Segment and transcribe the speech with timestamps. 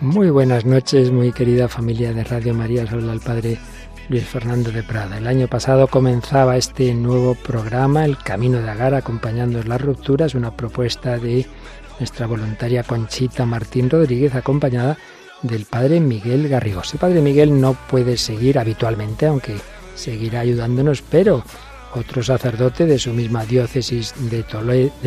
[0.00, 2.84] Muy buenas noches, muy querida familia de Radio María.
[2.90, 3.58] Habla el Padre
[4.08, 5.18] Luis Fernando de Prada.
[5.18, 10.56] El año pasado comenzaba este nuevo programa, El Camino de Agar, acompañando las rupturas, una
[10.56, 11.46] propuesta de
[11.98, 14.96] nuestra voluntaria Conchita Martín Rodríguez, acompañada
[15.42, 16.92] del Padre Miguel Garrigos.
[16.92, 19.56] El Padre Miguel no puede seguir habitualmente, aunque
[19.94, 21.44] seguirá ayudándonos, pero
[21.94, 24.42] otro sacerdote de su misma diócesis de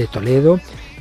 [0.08, 0.60] Toledo,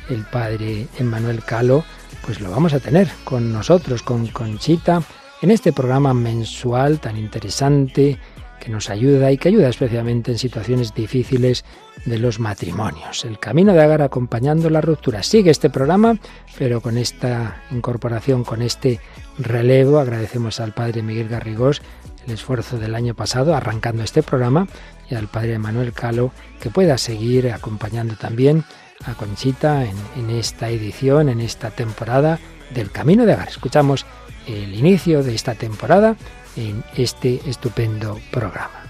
[0.08, 1.84] el Padre Emmanuel Calo,
[2.24, 5.02] pues lo vamos a tener con nosotros, con Conchita,
[5.42, 8.18] en este programa mensual tan interesante
[8.60, 11.66] que nos ayuda y que ayuda especialmente en situaciones difíciles
[12.06, 13.26] de los matrimonios.
[13.26, 15.22] El camino de Agar acompañando la ruptura.
[15.22, 16.16] Sigue este programa,
[16.58, 19.00] pero con esta incorporación, con este
[19.38, 21.82] relevo, agradecemos al Padre Miguel Garrigós
[22.26, 24.66] el esfuerzo del año pasado arrancando este programa
[25.10, 28.64] y al Padre Manuel Calo que pueda seguir acompañando también
[29.04, 32.38] a Conchita en, en esta edición, en esta temporada
[32.74, 33.48] del Camino de Agar.
[33.48, 34.06] Escuchamos
[34.46, 36.16] el inicio de esta temporada
[36.56, 38.83] en este estupendo programa.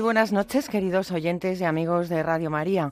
[0.00, 2.90] Muy buenas noches, queridos oyentes y amigos de Radio María.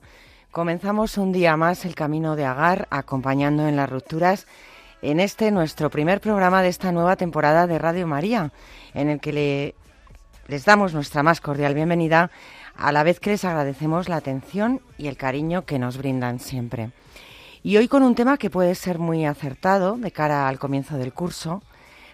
[0.51, 4.45] Comenzamos un día más el camino de Agar, acompañando en las rupturas
[5.01, 8.51] en este nuestro primer programa de esta nueva temporada de Radio María,
[8.93, 9.73] en el que
[10.47, 12.29] les damos nuestra más cordial bienvenida,
[12.77, 16.91] a la vez que les agradecemos la atención y el cariño que nos brindan siempre.
[17.63, 21.11] Y hoy con un tema que puede ser muy acertado de cara al comienzo del
[21.11, 21.63] curso,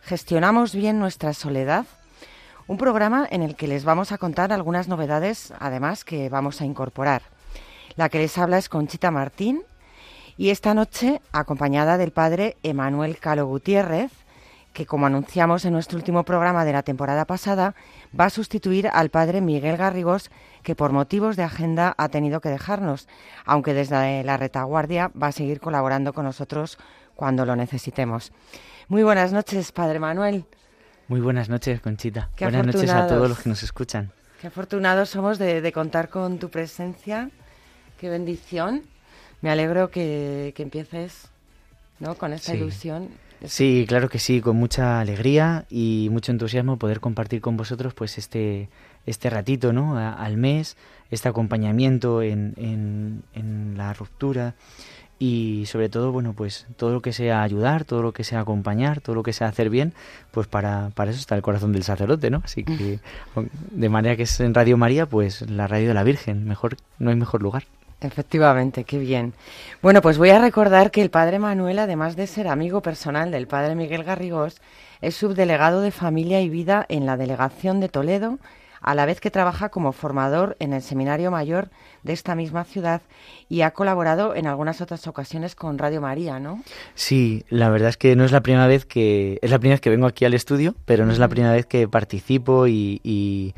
[0.03, 1.85] gestionamos bien nuestra soledad
[2.67, 6.65] un programa en el que les vamos a contar algunas novedades, además, que vamos a
[6.65, 7.21] incorporar.
[7.95, 9.61] La que les habla es Conchita Martín
[10.37, 14.11] y esta noche acompañada del padre Emanuel Calo Gutiérrez,
[14.73, 17.75] que como anunciamos en nuestro último programa de la temporada pasada,
[18.19, 20.31] va a sustituir al padre Miguel Garrigós,
[20.63, 23.07] que por motivos de agenda ha tenido que dejarnos,
[23.45, 26.77] aunque desde la retaguardia va a seguir colaborando con nosotros
[27.15, 28.33] cuando lo necesitemos.
[28.89, 30.45] Muy buenas noches, padre Manuel.
[31.07, 32.29] Muy buenas noches, Conchita.
[32.39, 34.11] buenas noches a todos los que nos escuchan.
[34.41, 37.29] Qué afortunados somos de, contar con tu presencia.
[37.99, 38.81] Qué bendición.
[39.41, 41.27] Me alegro que, empieces
[41.99, 42.15] ¿no?
[42.15, 43.09] con esta ilusión.
[43.43, 48.17] Sí, claro que sí, con mucha alegría y mucho entusiasmo poder compartir con vosotros pues
[48.17, 48.69] este,
[49.05, 49.99] este ratito ¿no?
[49.99, 50.75] al mes,
[51.11, 54.55] este acompañamiento en, en, en la ruptura
[55.17, 59.01] y sobre todo, bueno, pues todo lo que sea ayudar, todo lo que sea acompañar,
[59.01, 59.93] todo lo que sea hacer bien,
[60.31, 62.41] pues para, para eso está el corazón del sacerdote, ¿no?
[62.43, 62.99] Así que
[63.71, 67.11] de manera que es en Radio María, pues la radio de la Virgen, mejor no
[67.11, 67.63] hay mejor lugar.
[68.01, 69.33] Efectivamente, qué bien.
[69.81, 73.47] Bueno, pues voy a recordar que el padre Manuel, además de ser amigo personal del
[73.47, 74.61] padre Miguel Garrigós,
[75.01, 78.37] es subdelegado de familia y vida en la delegación de Toledo,
[78.85, 81.69] a la vez que trabaja como formador en el Seminario Mayor
[82.03, 83.01] de esta misma ciudad
[83.49, 86.61] y ha colaborado en algunas otras ocasiones con Radio María, ¿no?
[86.93, 89.81] Sí, la verdad es que no es la primera vez que es la primera vez
[89.81, 93.55] que vengo aquí al estudio, pero no es la primera vez que participo y, y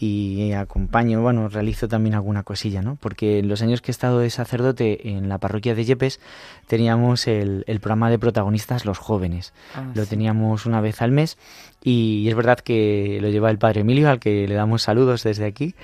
[0.00, 2.96] y acompaño, bueno, realizo también alguna cosilla, ¿no?
[3.00, 6.20] Porque en los años que he estado de sacerdote en la parroquia de Yepes
[6.68, 9.52] teníamos el, el programa de protagonistas Los Jóvenes.
[9.74, 11.36] Ah, lo teníamos una vez al mes
[11.82, 15.46] y es verdad que lo lleva el padre Emilio, al que le damos saludos desde
[15.46, 15.74] aquí,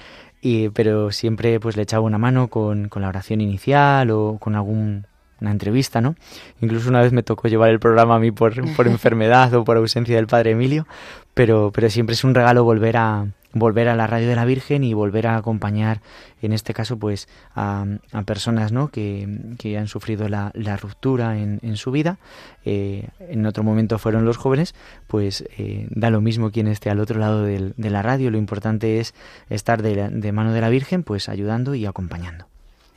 [0.40, 4.54] y, pero siempre pues le echaba una mano con, con la oración inicial o con
[4.54, 5.06] algún
[5.40, 6.14] una entrevista, ¿no?
[6.60, 9.76] Incluso una vez me tocó llevar el programa a mí por, por enfermedad o por
[9.76, 10.86] ausencia del padre Emilio,
[11.34, 14.84] pero, pero siempre es un regalo volver a, volver a la radio de la Virgen
[14.84, 16.00] y volver a acompañar,
[16.42, 17.86] en este caso, pues a,
[18.26, 18.88] personas ¿no?
[18.88, 19.26] que,
[19.58, 22.18] que han sufrido la, la ruptura en, en, su vida.
[22.64, 24.74] Eh, en otro momento fueron los jóvenes,
[25.06, 28.30] pues eh, da lo mismo quien esté al otro lado de la radio.
[28.30, 29.14] Lo importante es
[29.48, 32.46] estar de, de mano de la Virgen, pues ayudando y acompañando.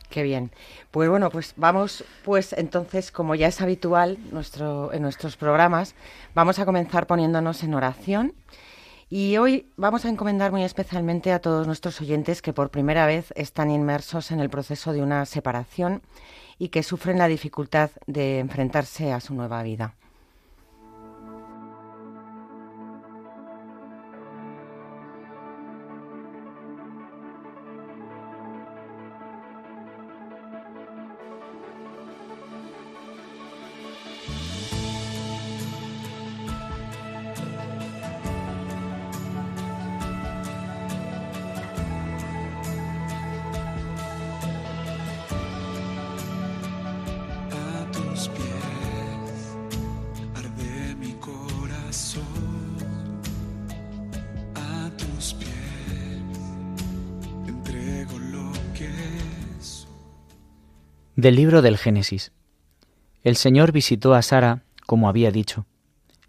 [0.09, 0.51] Qué bien.
[0.91, 5.95] Pues bueno, pues vamos, pues entonces, como ya es habitual nuestro, en nuestros programas,
[6.33, 8.33] vamos a comenzar poniéndonos en oración
[9.09, 13.31] y hoy vamos a encomendar muy especialmente a todos nuestros oyentes que por primera vez
[13.37, 16.01] están inmersos en el proceso de una separación
[16.59, 19.95] y que sufren la dificultad de enfrentarse a su nueva vida.
[61.17, 62.31] Del libro del Génesis.
[63.23, 65.65] El Señor visitó a Sara como había dicho.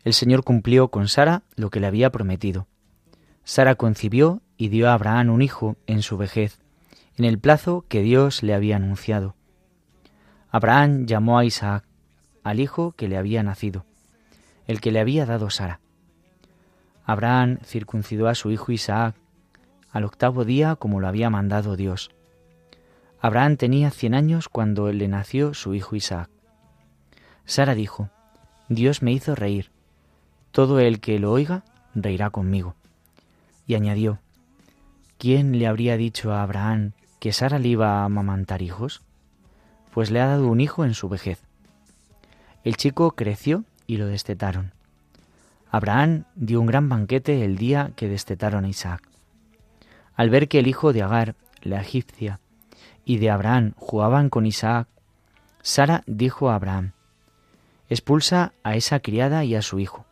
[0.02, 2.68] El Señor cumplió con Sara lo que le había prometido.
[3.44, 6.58] Sara concibió y dio a Abraham un hijo en su vejez,
[7.18, 9.36] en el plazo que Dios le había anunciado.
[10.48, 11.84] Abraham llamó a Isaac,
[12.42, 13.84] al hijo que le había nacido,
[14.66, 15.80] el que le había dado Sara.
[17.04, 19.16] Abraham circuncidó a su hijo Isaac
[19.90, 22.10] al octavo día como lo había mandado Dios.
[23.20, 26.30] Abraham tenía cien años cuando le nació su hijo Isaac.
[27.46, 28.10] Sara dijo,
[28.68, 29.70] Dios me hizo reír,
[30.52, 32.74] todo el que lo oiga reirá conmigo.
[33.66, 34.20] Y añadió,
[35.18, 39.02] ¿quién le habría dicho a Abraham que Sara le iba a amamantar hijos?
[39.92, 41.42] Pues le ha dado un hijo en su vejez.
[42.62, 44.72] El chico creció y lo destetaron.
[45.70, 49.02] Abraham dio un gran banquete el día que destetaron a Isaac.
[50.14, 52.40] Al ver que el hijo de Agar, la egipcia,
[53.08, 54.86] y de Abraham jugaban con Isaac,
[55.62, 56.92] Sara dijo a Abraham,
[57.88, 60.04] Expulsa a esa criada y a su hijo,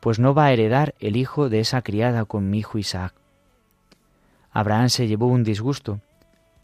[0.00, 3.12] pues no va a heredar el hijo de esa criada con mi hijo Isaac.
[4.52, 6.00] Abraham se llevó un disgusto,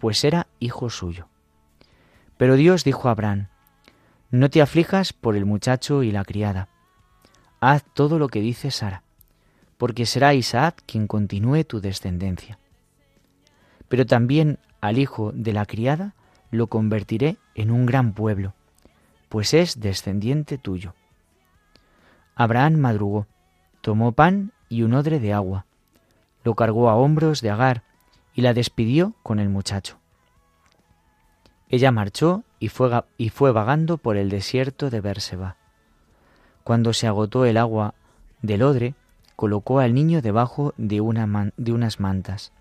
[0.01, 1.29] pues era hijo suyo.
[2.39, 3.49] Pero Dios dijo a Abraham,
[4.31, 6.69] No te aflijas por el muchacho y la criada.
[7.61, 9.03] Haz todo lo que dice Sara,
[9.77, 12.59] porque será Isaac quien continúe tu descendencia.
[13.89, 16.15] Pero también al hijo de la criada
[16.51, 18.55] lo convertiré en un gran pueblo,
[19.29, 20.95] pues es descendiente tuyo.
[22.35, 23.27] Abraham madrugó,
[23.81, 25.67] tomó pan y un odre de agua,
[26.45, 27.83] lo cargó a hombros de Agar
[28.35, 29.99] y la despidió con el muchacho.
[31.69, 35.57] Ella marchó y fue, y fue vagando por el desierto de Berseba.
[36.63, 37.95] Cuando se agotó el agua
[38.43, 38.95] del odre,
[39.35, 42.53] colocó al niño debajo de, una de unas mantas.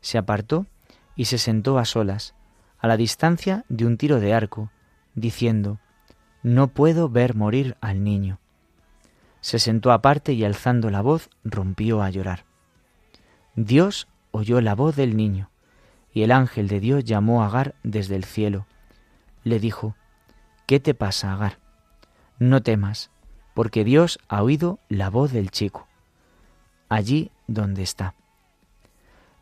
[0.00, 0.66] Se apartó
[1.16, 2.34] y se sentó a solas,
[2.78, 4.70] a la distancia de un tiro de arco,
[5.14, 5.80] diciendo,
[6.42, 8.38] No puedo ver morir al niño.
[9.40, 12.44] Se sentó aparte y alzando la voz rompió a llorar.
[13.54, 15.50] Dios oyó la voz del niño,
[16.12, 18.66] y el ángel de Dios llamó a Agar desde el cielo.
[19.42, 19.96] Le dijo,
[20.66, 21.58] ¿Qué te pasa, Agar?
[22.38, 23.10] No temas,
[23.54, 25.86] porque Dios ha oído la voz del chico,
[26.90, 28.14] allí donde está.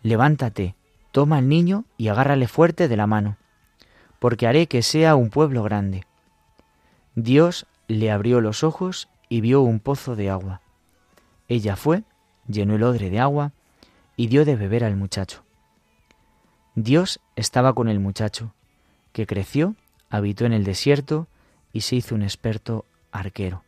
[0.03, 0.77] Levántate,
[1.15, 3.37] Toma al niño y agárrale fuerte de la mano,
[4.19, 6.05] porque haré que sea un pueblo grande.
[7.15, 10.61] Dios le abrió los ojos y vio un pozo de agua.
[11.47, 12.03] Ella fue,
[12.49, 13.53] llenó el odre de agua
[14.17, 15.45] y dio de beber al muchacho.
[16.75, 18.53] Dios estaba con el muchacho,
[19.13, 19.77] que creció,
[20.11, 21.29] habitó en el desierto
[21.73, 23.63] y se hizo un experto arquero.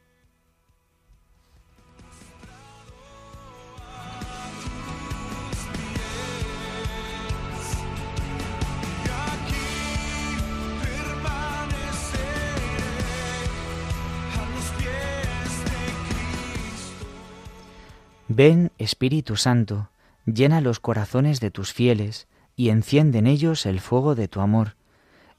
[18.37, 19.89] Ven, Espíritu Santo,
[20.27, 24.77] llena los corazones de tus fieles y enciende en ellos el fuego de tu amor.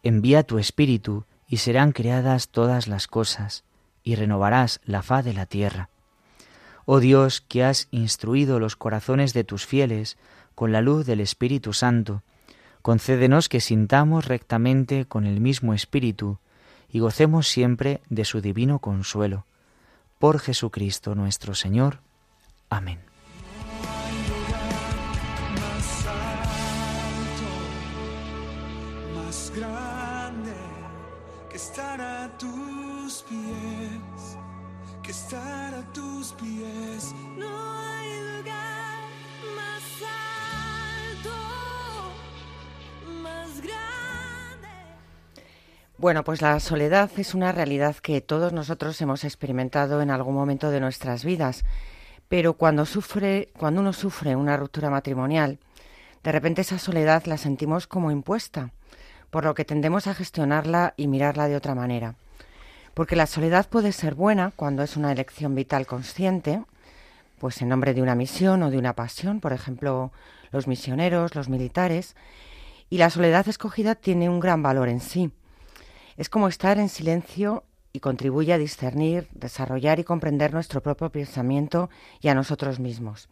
[0.02, 3.64] Envía tu Espíritu y serán creadas todas las cosas,
[4.02, 5.90] y renovarás la faz de la tierra.
[6.86, 10.18] Oh Dios, que has instruido los corazones de tus fieles
[10.56, 12.24] con la luz del Espíritu Santo,
[12.82, 16.40] concédenos que sintamos rectamente con el mismo Espíritu
[16.90, 19.46] y gocemos siempre de su divino consuelo.
[20.18, 22.07] Por Jesucristo nuestro Señor.
[22.70, 23.00] Amén.
[29.16, 30.54] Más grande
[31.50, 34.38] que estar a tus pies,
[35.02, 37.14] que estar a tus pies.
[37.38, 39.00] No hay lugar
[39.56, 39.84] más
[41.14, 41.30] alto,
[43.22, 44.68] más grande.
[45.98, 50.70] Bueno, pues la soledad es una realidad que todos nosotros hemos experimentado en algún momento
[50.70, 51.64] de nuestras vidas
[52.30, 55.60] pero cuando sufre, cuando uno sufre una ruptura matrimonial,
[56.24, 58.72] de repente esa soledad la sentimos como impuesta,
[59.30, 62.16] por lo que tendemos a gestionarla y mirarla de otra manera.
[62.94, 66.64] Porque la soledad puede ser buena cuando es una elección vital consciente,
[67.40, 70.12] pues en nombre de una misión o de una pasión, por ejemplo,
[70.52, 72.16] los misioneros, los militares,
[72.90, 75.32] y la soledad escogida tiene un gran valor en sí.
[76.16, 77.64] Es como estar en silencio
[77.98, 81.90] y contribuye a discernir, desarrollar y comprender nuestro propio pensamiento
[82.22, 83.28] y a nosotros mismos.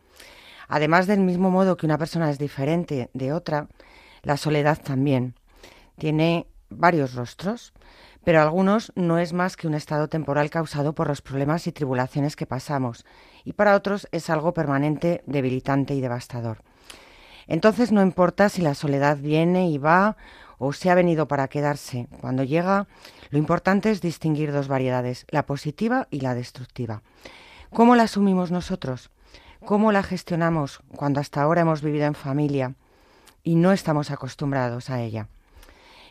[0.68, 3.68] Además, del mismo modo que una persona es diferente de otra,
[4.24, 5.36] la soledad también
[6.00, 7.74] tiene varios rostros,
[8.24, 12.36] pero algunos no es más que un estado temporal causado por los problemas y tribulaciones
[12.36, 13.06] que pasamos,
[13.44, 16.64] y para otros es algo permanente, debilitante y devastador.
[17.46, 20.18] Entonces no importa si la soledad viene y va
[20.58, 22.08] o se ha venido para quedarse.
[22.22, 22.88] Cuando llega,
[23.30, 27.02] lo importante es distinguir dos variedades, la positiva y la destructiva.
[27.72, 29.10] ¿Cómo la asumimos nosotros?
[29.66, 32.76] ¿Cómo la gestionamos cuando hasta ahora hemos vivido en familia
[33.44, 35.28] y no estamos acostumbrados a ella?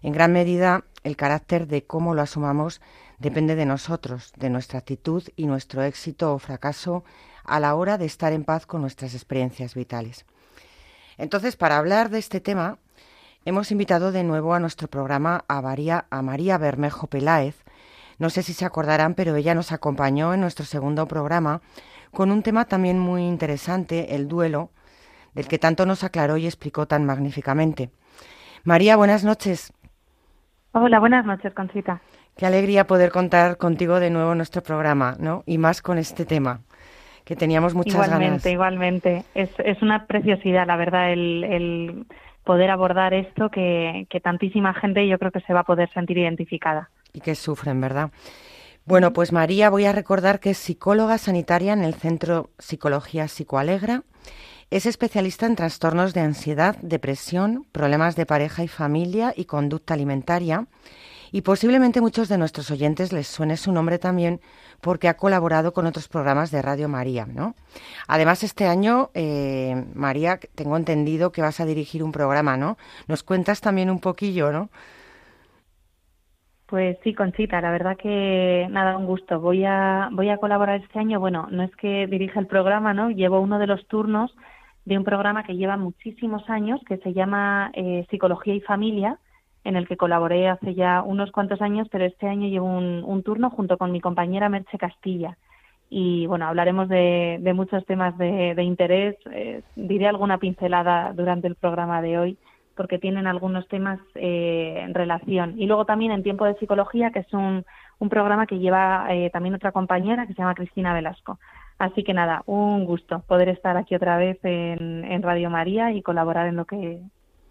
[0.03, 2.81] En gran medida, el carácter de cómo lo asumamos
[3.19, 7.05] depende de nosotros, de nuestra actitud y nuestro éxito o fracaso
[7.45, 10.27] a la hora de estar en paz con nuestras experiencias vitales.
[11.17, 12.79] Entonces, para hablar de este tema,
[13.45, 17.65] hemos invitado de nuevo a nuestro programa a María, a María Bermejo Peláez.
[18.19, 21.61] No sé si se acordarán, pero ella nos acompañó en nuestro segundo programa
[22.13, 24.71] con un tema también muy interesante, el duelo,
[25.35, 27.91] del que tanto nos aclaró y explicó tan magníficamente.
[28.63, 29.73] María, buenas noches.
[30.73, 32.01] Hola, buenas noches, Conchita.
[32.37, 35.43] Qué alegría poder contar contigo de nuevo en nuestro programa, ¿no?
[35.47, 36.61] Y más con este tema,
[37.25, 38.47] que teníamos muchas igualmente, ganas.
[38.47, 42.07] Igualmente, Es, es una preciosidad, la verdad, el, el
[42.45, 46.19] poder abordar esto que, que tantísima gente yo creo que se va a poder sentir
[46.19, 46.91] identificada.
[47.13, 48.11] Y que sufren, ¿verdad?
[48.87, 54.03] Bueno, pues María, voy a recordar que es psicóloga sanitaria en el Centro Psicología Psicoalegra.
[54.71, 60.67] Es especialista en trastornos de ansiedad, depresión, problemas de pareja y familia y conducta alimentaria.
[61.33, 64.41] Y posiblemente muchos de nuestros oyentes les suene su nombre también
[64.85, 67.55] porque ha colaborado con otros programas de Radio María, ¿no?
[68.07, 72.77] Además, este año, eh, María, tengo entendido que vas a dirigir un programa, ¿no?
[73.09, 74.69] Nos cuentas también un poquillo, ¿no?
[76.67, 79.41] Pues sí, Conchita, la verdad que nada, un gusto.
[79.41, 81.19] Voy a, voy a colaborar este año.
[81.19, 83.09] Bueno, no es que dirija el programa, ¿no?
[83.09, 84.37] Llevo uno de los turnos
[84.85, 89.19] de un programa que lleva muchísimos años, que se llama eh, Psicología y Familia,
[89.65, 93.51] en el que colaboré hace ya unos cuantos años, pero este año llevo un, turno
[93.51, 95.39] junto con mi compañera Merche Castilla.
[95.89, 99.17] Y bueno, hablaremos de, muchos temas de, interés.
[99.31, 102.39] Eh, diré alguna pincelada durante el programa de hoy
[102.77, 105.55] porque tienen algunos temas eh, en relación.
[105.57, 107.65] Y luego también en Tiempo de Psicología, que es un,
[108.01, 111.39] un programa que lleva eh, también otra compañera que se llama Cristina Velasco.
[111.79, 116.47] Así que nada, un gusto poder estar aquí otra vez en Radio María y colaborar
[116.47, 117.01] en lo que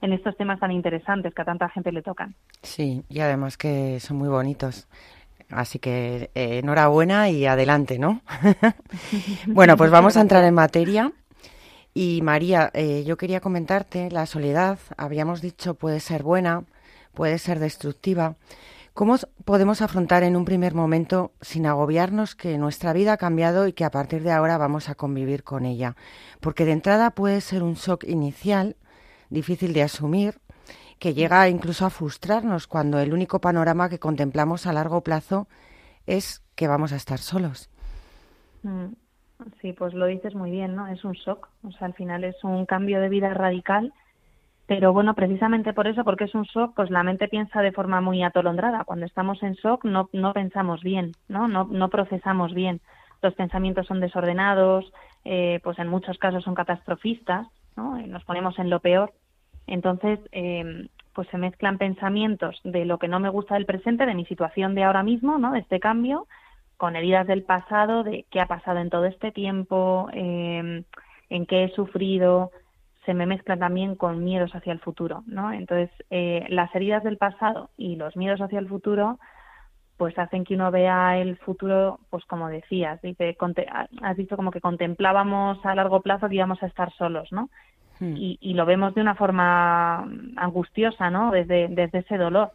[0.03, 2.36] en estos temas tan interesantes que a tanta gente le tocan.
[2.62, 4.88] Sí, y además que son muy bonitos.
[5.50, 8.22] Así que eh, enhorabuena y adelante, ¿no?
[9.48, 11.12] bueno, pues vamos a entrar en materia.
[11.93, 16.63] Y María, eh, yo quería comentarte, la soledad, habíamos dicho, puede ser buena,
[17.13, 18.36] puede ser destructiva.
[18.95, 23.74] ¿Cómo podemos afrontar en un primer momento, sin agobiarnos, que nuestra vida ha cambiado y
[23.74, 25.95] que a partir de ahora vamos a convivir con ella?
[26.39, 28.75] Porque de entrada puede ser un shock inicial,
[29.30, 30.39] difícil de asumir,
[31.00, 35.48] que llega incluso a frustrarnos cuando el único panorama que contemplamos a largo plazo
[36.06, 37.70] es que vamos a estar solos.
[38.63, 38.94] Mm.
[39.62, 40.88] Sí, pues lo dices muy bien, ¿no?
[40.88, 43.92] Es un shock, o sea, al final es un cambio de vida radical,
[44.65, 48.00] pero bueno, precisamente por eso, porque es un shock, pues la mente piensa de forma
[48.00, 48.86] muy atolondrada.
[48.86, 51.48] Cuando estamos en shock no, no pensamos bien, ¿no?
[51.48, 51.65] ¿no?
[51.65, 52.80] No procesamos bien.
[53.22, 54.92] Los pensamientos son desordenados,
[55.25, 57.98] eh, pues en muchos casos son catastrofistas, ¿no?
[58.08, 59.13] Nos ponemos en lo peor.
[59.68, 64.15] Entonces, eh, pues se mezclan pensamientos de lo que no me gusta del presente, de
[64.15, 65.53] mi situación de ahora mismo, ¿no?
[65.53, 66.27] De este cambio,
[66.77, 70.84] con heridas del pasado, de qué ha pasado en todo este tiempo, eh,
[71.30, 72.51] en qué he sufrido,
[73.06, 75.51] se me mezcla también con miedos hacia el futuro, ¿no?
[75.51, 79.20] Entonces, eh, las heridas del pasado y los miedos hacia el futuro,
[79.97, 83.38] pues hacen que uno vea el futuro, pues como decías, dice,
[84.01, 87.50] has dicho como que contemplábamos a largo plazo que íbamos a estar solos, ¿no?
[88.00, 88.15] Hmm.
[88.17, 90.00] Y, y, lo vemos de una forma
[90.35, 91.31] angustiosa, ¿no?
[91.31, 92.51] Desde, desde ese dolor.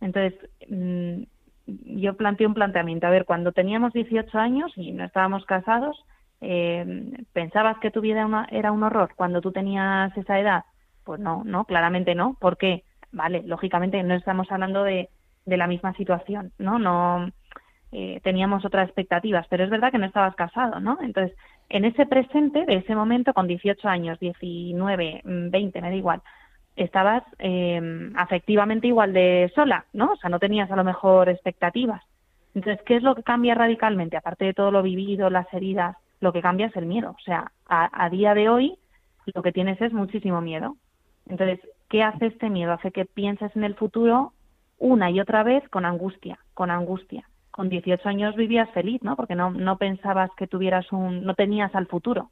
[0.00, 0.34] Entonces,
[0.68, 1.22] mmm,
[1.66, 3.06] yo planteé un planteamiento.
[3.06, 6.04] A ver, cuando teníamos 18 años y no estábamos casados,
[6.40, 10.64] eh, ¿pensabas que tu vida una, era un horror cuando tú tenías esa edad?
[11.04, 12.36] Pues no, no, claramente no.
[12.40, 12.84] ¿Por qué?
[13.12, 15.08] Vale, lógicamente no estamos hablando de,
[15.44, 16.78] de la misma situación, ¿no?
[16.78, 17.30] No
[17.90, 20.98] eh, teníamos otras expectativas, pero es verdad que no estabas casado, ¿no?
[21.02, 21.36] Entonces,
[21.68, 26.22] en ese presente de ese momento, con 18 años, 19, 20, me da igual,
[26.76, 30.12] estabas eh, afectivamente igual de sola, ¿no?
[30.12, 32.02] O sea, no tenías a lo mejor expectativas.
[32.54, 34.16] Entonces, ¿qué es lo que cambia radicalmente?
[34.16, 37.10] Aparte de todo lo vivido, las heridas, lo que cambia es el miedo.
[37.10, 38.78] O sea, a, a día de hoy
[39.34, 40.76] lo que tienes es muchísimo miedo.
[41.28, 42.72] Entonces, ¿qué hace este miedo?
[42.72, 44.32] Hace que pienses en el futuro
[44.82, 47.28] una y otra vez con angustia, con angustia.
[47.50, 49.14] Con 18 años vivías feliz, ¿no?
[49.14, 52.30] Porque no, no pensabas que tuvieras un, no tenías al futuro.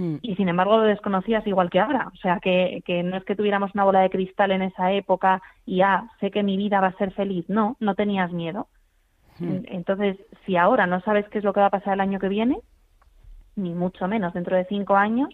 [0.00, 0.18] Hmm.
[0.22, 2.08] y sin embargo lo desconocías igual que ahora.
[2.14, 5.42] O sea, que, que no es que tuviéramos una bola de cristal en esa época
[5.66, 7.44] y ah, sé que mi vida va a ser feliz.
[7.48, 8.68] No, no tenías miedo.
[9.38, 9.62] Hmm.
[9.66, 12.28] Entonces, si ahora no sabes qué es lo que va a pasar el año que
[12.28, 12.60] viene,
[13.56, 15.28] ni mucho menos dentro de cinco años,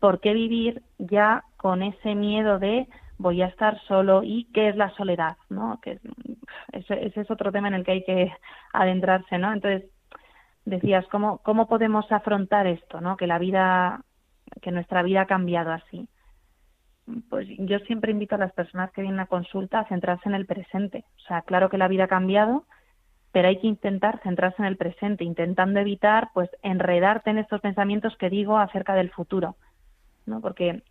[0.00, 2.86] ¿por qué vivir ya con ese miedo de
[3.20, 5.78] voy a estar solo y qué es la soledad, ¿no?
[5.82, 6.02] Que es-
[6.72, 8.32] ese, ese es otro tema en el que hay que
[8.72, 9.52] adentrarse, ¿no?
[9.52, 9.90] Entonces,
[10.64, 13.16] decías, ¿cómo, cómo podemos afrontar esto, ¿no?
[13.16, 14.02] Que la vida,
[14.62, 16.08] que nuestra vida ha cambiado así.
[17.28, 20.46] Pues yo siempre invito a las personas que vienen a consulta a centrarse en el
[20.46, 21.04] presente.
[21.16, 22.64] O sea, claro que la vida ha cambiado,
[23.32, 28.16] pero hay que intentar centrarse en el presente, intentando evitar, pues, enredarte en estos pensamientos
[28.18, 29.56] que digo acerca del futuro,
[30.26, 30.40] ¿no?
[30.40, 30.82] Porque,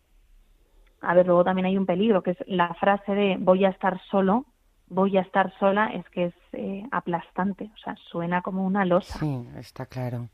[1.01, 4.00] a ver, luego también hay un peligro, que es la frase de voy a estar
[4.10, 4.46] solo,
[4.88, 9.20] voy a estar sola, es que es eh, aplastante, o sea, suena como una losa.
[9.20, 10.29] Sí, está claro.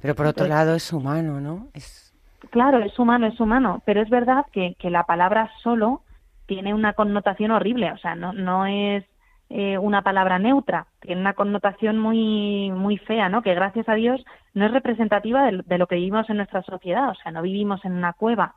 [0.00, 1.68] Pero por otro Entonces- lado es humano, ¿no?
[1.74, 2.06] Es
[2.50, 6.02] Claro, es humano, es humano, pero es verdad que, que la palabra solo
[6.46, 9.04] tiene una connotación horrible, o sea, no, no es
[9.50, 13.42] eh, una palabra neutra, tiene una connotación muy, muy fea, ¿no?
[13.42, 14.24] Que gracias a Dios
[14.54, 17.84] no es representativa de, de lo que vivimos en nuestra sociedad, o sea, no vivimos
[17.84, 18.54] en una cueva,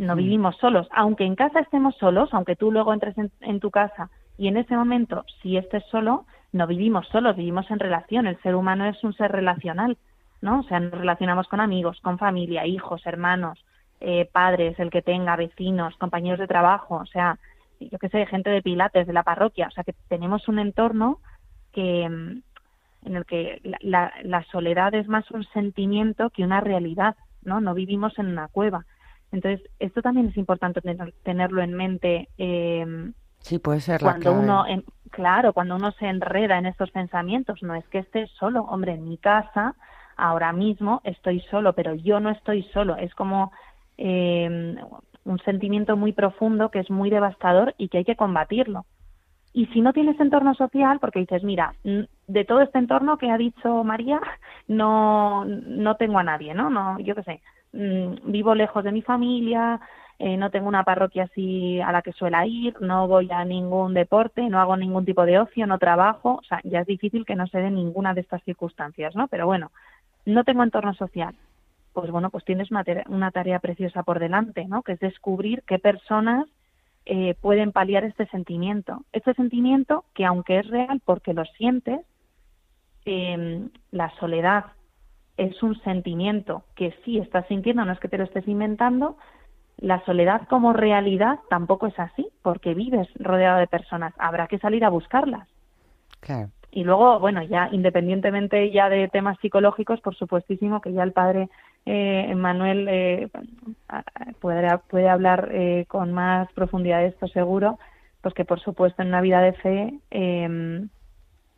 [0.00, 0.18] no Mm.
[0.18, 4.10] vivimos solos, aunque en casa estemos solos, aunque tú luego entres en, en tu casa
[4.38, 8.54] y en ese momento, si estés solo, no vivimos solos, vivimos en relación, el ser
[8.54, 9.96] humano es un ser relacional.
[10.42, 10.60] ¿no?
[10.60, 13.62] O sea, nos relacionamos con amigos, con familia, hijos, hermanos,
[14.00, 17.38] eh, padres, el que tenga, vecinos, compañeros de trabajo, o sea,
[17.78, 21.18] yo qué sé, gente de pilates, de la parroquia, o sea, que tenemos un entorno
[21.72, 22.42] que mm,
[23.06, 27.60] en el que la, la- la soledad es más un sentimiento que una realidad, ¿no?
[27.60, 28.86] No vivimos en una cueva.
[29.32, 34.30] Entonces, esto también es importante tener- tenerlo en mente eh, sí, puede ser la cuando
[34.32, 34.38] clave.
[34.44, 38.62] uno, en- claro, cuando uno se enreda en estos pensamientos, no es que esté solo,
[38.62, 39.74] hombre, en mi casa
[40.16, 43.52] ahora mismo estoy solo, pero yo no estoy solo, es como
[43.96, 44.76] eh,
[45.24, 48.84] un sentimiento muy profundo que es muy devastador y que hay que combatirlo.
[49.52, 53.36] Y si no tienes entorno social, porque dices, mira, de todo este entorno que ha
[53.36, 54.20] dicho María,
[54.68, 56.70] no, no tengo a nadie, ¿no?
[56.70, 59.80] no yo qué sé, mm, vivo lejos de mi familia,
[60.18, 63.94] eh, no tengo una parroquia así a la que suela ir, no voy a ningún
[63.94, 67.36] deporte, no hago ningún tipo de ocio, no trabajo, o sea, ya es difícil que
[67.36, 69.28] no se dé ninguna de estas circunstancias, ¿no?
[69.28, 69.70] Pero bueno,
[70.26, 71.34] no tengo entorno social.
[71.94, 74.82] Pues bueno, pues tienes una, una tarea preciosa por delante, ¿no?
[74.82, 76.46] Que es descubrir qué personas
[77.06, 79.02] eh, pueden paliar este sentimiento.
[79.12, 82.00] Este sentimiento que aunque es real porque lo sientes,
[83.06, 84.66] eh, la soledad
[85.36, 89.16] es un sentimiento que sí estás sintiendo, no es que te lo estés inventando.
[89.78, 94.12] La soledad como realidad tampoco es así, porque vives rodeado de personas.
[94.18, 95.48] Habrá que salir a buscarlas.
[96.20, 96.50] Claro.
[96.72, 101.48] Y luego, bueno, ya independientemente ya de temas psicológicos, por supuestísimo que ya el padre
[101.86, 103.28] eh, Manuel eh,
[104.40, 107.78] puede, puede hablar eh, con más profundidad de esto seguro,
[108.20, 110.86] pues que por supuesto en una vida de fe, eh,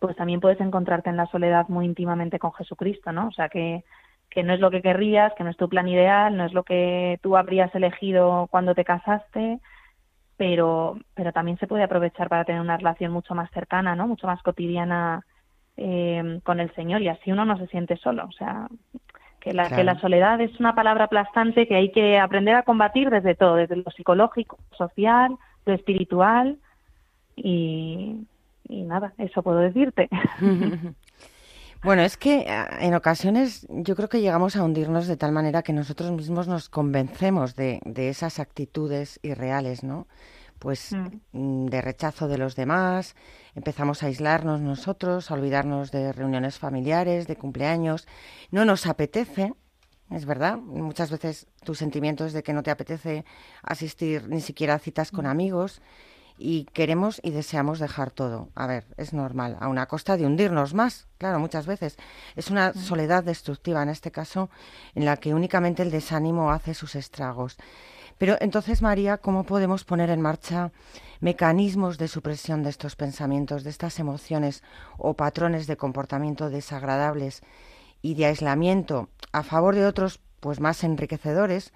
[0.02, 3.28] pues también puedes encontrarte en la soledad muy íntimamente con Jesucristo, ¿no?
[3.28, 3.84] O sea que,
[4.28, 6.64] que no es lo que querrías, que no es tu plan ideal, no es lo
[6.64, 9.60] que tú habrías elegido cuando te casaste,
[10.36, 14.08] pero, pero también se puede aprovechar para tener una relación mucho más cercana, ¿no?
[14.08, 15.24] Mucho más cotidiana
[15.76, 18.24] eh, con el Señor y así uno no se siente solo.
[18.24, 18.66] O sea,
[19.38, 19.76] que la, Claro.
[19.76, 23.54] que la soledad es una palabra aplastante que hay que aprender a combatir desde todo,
[23.54, 26.58] desde lo psicológico, social, lo espiritual
[27.36, 28.26] y,
[28.72, 30.08] y nada, eso puedo decirte.
[31.84, 35.62] Bueno, es que ah, en ocasiones yo creo que llegamos a hundirnos de tal manera
[35.62, 40.06] que nosotros mismos nos convencemos de, de esas actitudes irreales, ¿no?
[40.60, 41.08] Pues Mm.
[41.32, 43.16] mm, de rechazo de los demás,
[43.56, 48.06] empezamos a aislarnos nosotros, a olvidarnos de reuniones familiares, de cumpleaños.
[48.52, 49.52] No nos apetece,
[50.08, 53.24] es verdad, muchas veces tu sentimiento es de que no te apetece
[53.60, 55.82] asistir ni siquiera a citas con amigos
[56.38, 58.50] y queremos y deseamos dejar todo.
[58.54, 61.96] A ver, es normal, a una costa de hundirnos más, claro, muchas veces.
[62.36, 64.50] Es una soledad destructiva en este caso,
[64.94, 67.56] en la que únicamente el desánimo hace sus estragos.
[68.18, 70.72] Pero entonces, María, ¿cómo podemos poner en marcha
[71.20, 74.62] mecanismos de supresión de estos pensamientos, de estas emociones
[74.98, 77.42] o patrones de comportamiento desagradables
[78.00, 81.72] y de aislamiento a favor de otros, pues más enriquecedores,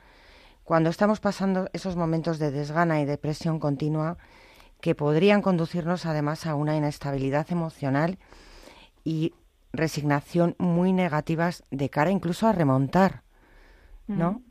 [0.65, 4.19] cuando estamos pasando esos momentos de desgana y depresión continua
[4.81, 8.19] que podrían conducirnos además a una inestabilidad emocional
[9.05, 9.35] y
[9.73, 13.23] resignación muy negativas de cara incluso a remontar,
[14.15, 14.43] ¿no?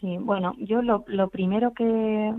[0.00, 2.32] Sí, bueno, yo lo, lo primero que,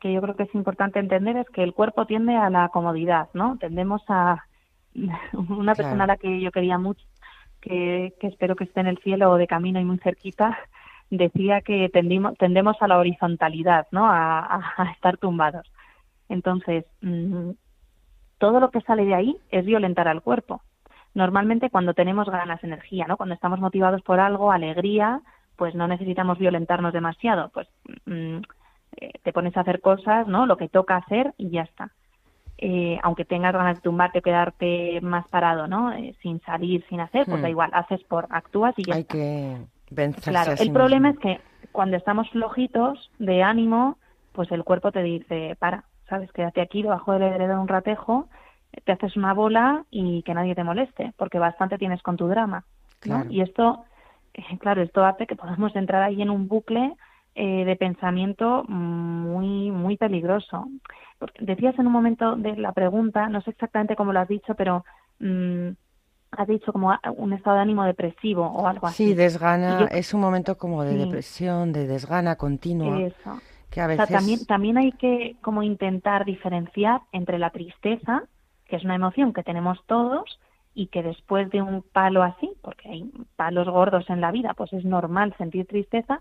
[0.00, 3.28] que yo creo que es importante entender es que el cuerpo tiende a la comodidad,
[3.34, 3.58] ¿no?
[3.58, 4.44] Tendemos a
[5.34, 6.04] una persona Claro.
[6.04, 7.04] a la que yo quería mucho,
[7.60, 10.58] que, que espero que esté en el cielo o de camino y muy cerquita,
[11.10, 14.06] decía que tendimos, tendemos a la horizontalidad, ¿no?
[14.06, 15.70] A, a- a estar tumbados.
[16.28, 17.50] Entonces, mm,
[18.38, 20.62] todo lo que sale de ahí es violentar al cuerpo.
[21.14, 23.16] Normalmente cuando tenemos ganas, energía, ¿no?
[23.16, 25.20] Cuando estamos motivados por algo, alegría,
[25.56, 27.50] pues no necesitamos violentarnos demasiado.
[27.50, 27.68] Pues
[28.06, 28.38] mm,
[29.00, 30.46] eh, te pones a hacer cosas, ¿no?
[30.46, 31.90] Lo que toca hacer y ya está.
[32.58, 35.92] Eh, aunque tengas ganas de tumbarte quedarte más parado, ¿no?
[35.92, 37.42] Eh, sin salir, sin hacer, pues Hmm.
[37.42, 39.14] da igual, haces por, actúas y ya Hay está.
[39.14, 39.58] que
[39.90, 41.40] vencerse Claro, sí el problema es que
[41.72, 43.98] cuando estamos flojitos de ánimo,
[44.32, 46.30] pues el cuerpo te dice, para, ¿sabes?
[46.32, 48.28] Quédate aquí debajo del edredón un ratejo,
[48.84, 52.64] te haces una bola y que nadie te moleste, porque bastante tienes con tu drama,
[53.04, 53.24] ¿no?
[53.30, 53.84] Y esto,
[54.34, 56.94] eh, claro, esto hace que podamos entrar ahí en un bucle
[57.34, 60.66] eh, de pensamiento muy, muy peligroso.
[61.18, 64.54] Porque decías en un momento de la pregunta, no sé exactamente cómo lo has dicho,
[64.54, 64.84] pero
[65.20, 65.68] mm,
[66.30, 68.96] has dicho como un estado de ánimo depresivo o algo así.
[69.04, 70.98] Sí, desgana, yo- es un momento como de Sí.
[70.98, 73.40] depresión, de desgana continua, Eso.
[73.70, 74.16] que a O sea, veces...
[74.18, 78.24] también, también hay que como intentar diferenciar entre la tristeza,
[78.66, 80.38] que es una emoción que tenemos todos
[80.74, 84.72] y que después de un palo así, porque hay palos gordos en la vida, pues
[84.72, 86.20] es normal sentir tristeza,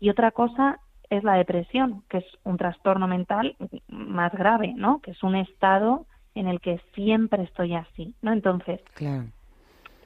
[0.00, 0.78] y otra cosa
[1.10, 3.56] es la depresión, que es un trastorno mental
[3.88, 5.00] más grave, ¿no?
[5.00, 8.32] Que es un estado en el que siempre estoy así, ¿no?
[8.32, 9.24] Entonces, Claro,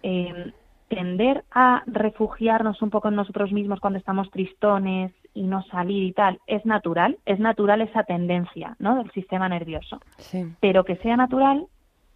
[0.02, 0.52] eh,
[0.88, 6.12] tender a refugiarnos un poco en nosotros mismos cuando estamos tristones y no salir y
[6.12, 8.96] tal, es natural, es natural esa tendencia ¿no?
[8.96, 10.00] del sistema nervioso.
[10.18, 11.66] sí, Pero que sea natural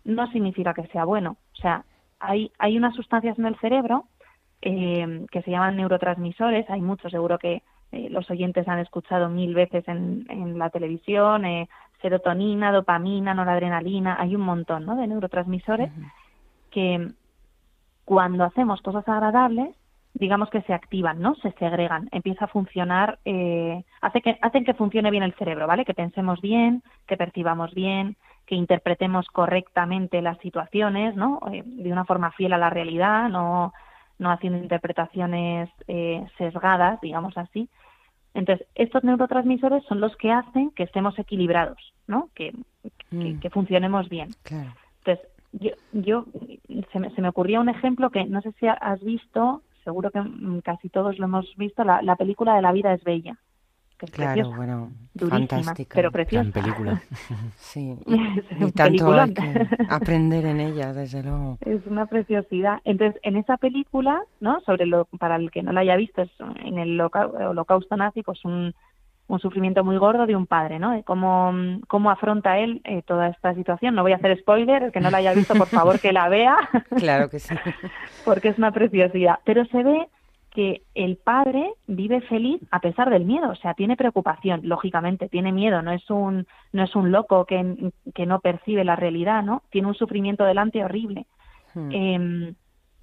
[0.04, 1.36] no significa que sea bueno.
[1.54, 1.84] O sea,
[2.20, 4.04] hay, hay unas sustancias en el cerebro
[4.60, 9.54] eh, que se llaman neurotransmisores, hay muchos, seguro que eh, los oyentes han escuchado mil
[9.54, 11.68] veces en, en la televisión, eh,
[12.02, 14.96] serotonina, dopamina, noradrenalina, hay un montón ¿no?
[14.96, 15.90] de neurotransmisores
[16.70, 17.10] que
[18.06, 19.74] cuando hacemos cosas agradables,
[20.14, 21.34] digamos que se activan, ¿no?
[21.34, 25.84] Se segregan, empieza a funcionar, eh, hace que, hacen que funcione bien el cerebro, ¿vale?
[25.84, 28.16] Que pensemos bien, que percibamos bien,
[28.46, 31.40] que interpretemos correctamente las situaciones, ¿no?
[31.52, 33.74] Eh, de una forma fiel a la realidad, no,
[34.18, 37.68] no haciendo interpretaciones eh, sesgadas, digamos así.
[38.34, 42.28] Entonces, estos neurotransmisores son los que hacen que estemos equilibrados, ¿no?
[42.34, 42.52] Que,
[43.10, 43.40] que, Mm.
[43.40, 44.30] que funcionemos bien.
[44.44, 44.72] claro.
[44.98, 45.28] Entonces,
[45.60, 46.24] yo, yo
[46.92, 50.20] se, me, se me ocurría un ejemplo que no sé si has visto, seguro que
[50.20, 53.36] mm, casi todos lo hemos visto, la, la película de La vida es bella.
[53.98, 55.94] Que es Claro, preciosa, bueno, durísima, fantástica.
[55.94, 56.42] pero preciosa.
[56.42, 57.00] Gran película.
[57.56, 57.96] Sí,
[58.60, 61.56] y tanto hay que aprender en ella, desde luego.
[61.64, 62.80] Es una preciosidad.
[62.84, 64.60] Entonces, en esa película, ¿no?
[64.60, 66.30] Sobre lo, para el que no la haya visto, es
[66.62, 68.74] en el loca- holocausto nazi, pues un,
[69.28, 70.92] un sufrimiento muy gordo de un padre, ¿no?
[70.92, 73.94] De cómo, mm, cómo afronta él eh, toda esta situación.
[73.94, 76.28] No voy a hacer spoiler, el que no la haya visto, por favor, que la
[76.28, 76.56] vea.
[76.96, 77.54] Claro que sí.
[78.24, 79.38] porque es una preciosidad.
[79.44, 80.08] Pero se ve
[80.50, 85.52] que el padre vive feliz a pesar del miedo, o sea, tiene preocupación, lógicamente, tiene
[85.52, 89.62] miedo, no es un, no es un loco que, que no percibe la realidad, ¿no?
[89.70, 91.26] Tiene un sufrimiento delante horrible.
[91.90, 92.54] Eh,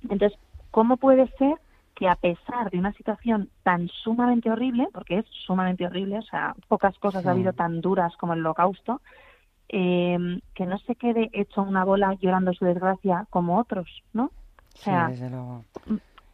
[0.10, 0.34] entonces,
[0.72, 1.58] ¿cómo puede ser
[1.96, 6.56] que a pesar de una situación tan sumamente horrible, porque es sumamente horrible, o sea,
[6.68, 7.28] pocas cosas Sí.
[7.28, 9.02] ha habido tan duras como el holocausto,
[9.70, 14.26] eh, que no se quede hecho una bola llorando su desgracia como otros, ¿no?
[14.26, 14.32] O
[14.76, 15.66] Sí, desde luego.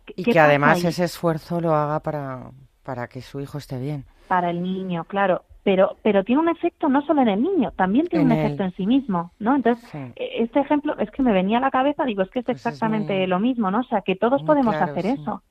[0.05, 0.87] ¿qué- Y que además ahí?
[0.87, 2.51] ese esfuerzo lo haga para,
[2.83, 4.05] para que su hijo esté bien.
[4.27, 8.05] para el niño, claro, pero pero tiene un efecto no solo en el niño, también
[8.07, 8.45] tiene En un él.
[8.45, 9.55] efecto en sí mismo, ¿no?
[9.55, 9.97] Entonces, Sí.
[10.15, 12.57] e- este ejemplo es que me venía a la cabeza, digo, es que es Pues
[12.57, 13.79] es exactamente muy- lo mismo, ¿no?
[13.79, 15.21] O sea, que todos muy podemos claro, hacer sí.
[15.21, 15.41] eso.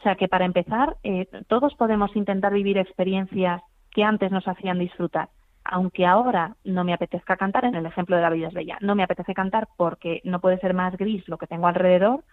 [0.00, 4.78] O sea, que para empezar, eh, todos podemos intentar vivir experiencias que antes nos hacían
[4.78, 5.28] disfrutar.
[5.64, 8.94] Aunque ahora no me apetezca cantar, en el ejemplo de la vida es bella, no
[8.94, 12.24] me apetece cantar porque no puede ser más gris lo que tengo alrededor,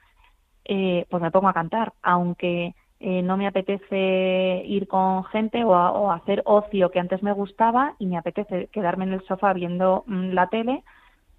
[0.66, 1.94] eh, pues me pongo a cantar.
[2.04, 7.24] Aunque eh, no me apetece ir con gente o, a- o hacer ocio que antes
[7.24, 10.84] me gustaba y me apetece quedarme en el sofá viendo mm, la tele,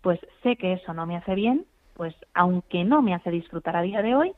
[0.03, 3.83] pues sé que eso no me hace bien, pues aunque no me hace disfrutar a
[3.83, 4.33] día de hoy,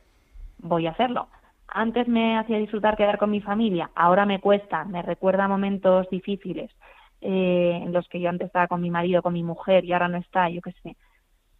[0.59, 1.27] voy a hacerlo.
[1.71, 6.69] Antes me hacía disfrutar quedar con mi familia, ahora me cuesta, me recuerda momentos difíciles
[7.21, 10.07] eh, en los que yo antes estaba con mi marido, con mi mujer y ahora
[10.09, 10.97] no está, yo qué sé.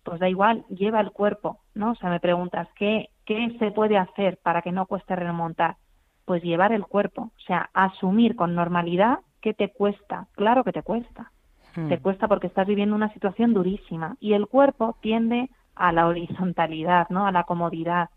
[0.04, 1.91] Pues da igual, lleva el cuerpo, ¿no?
[1.91, 5.78] O sea, me preguntas, ¿qué, ¿qué se puede hacer para que no cueste remontar?
[6.26, 10.84] Pues llevar el cuerpo, o sea, asumir con normalidad que te cuesta, claro que te
[10.84, 11.32] cuesta
[11.76, 11.88] Mm.
[11.88, 17.08] te cuesta porque estás viviendo una situación durísima y el cuerpo tiende a la horizontalidad,
[17.10, 17.26] ¿no?
[17.26, 18.10] A la comodidad,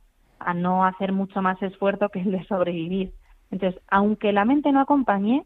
[0.45, 3.13] a no hacer mucho más esfuerzo que el de sobrevivir.
[3.51, 5.45] Entonces, aunque la mente no acompañe,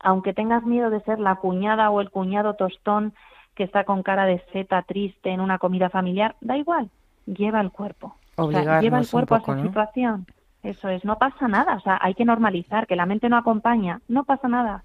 [0.00, 3.14] aunque tengas miedo de ser la cuñada o el cuñado tostón
[3.54, 6.90] que está con cara de seta triste en una comida familiar, da igual,
[7.24, 8.14] lleva el cuerpo.
[8.36, 9.68] O sea, lleva el cuerpo poco, a esa ¿no?
[9.68, 10.26] situación.
[10.62, 14.00] Eso es, no pasa nada, o sea, hay que normalizar que la mente no acompaña,
[14.08, 14.84] no pasa nada.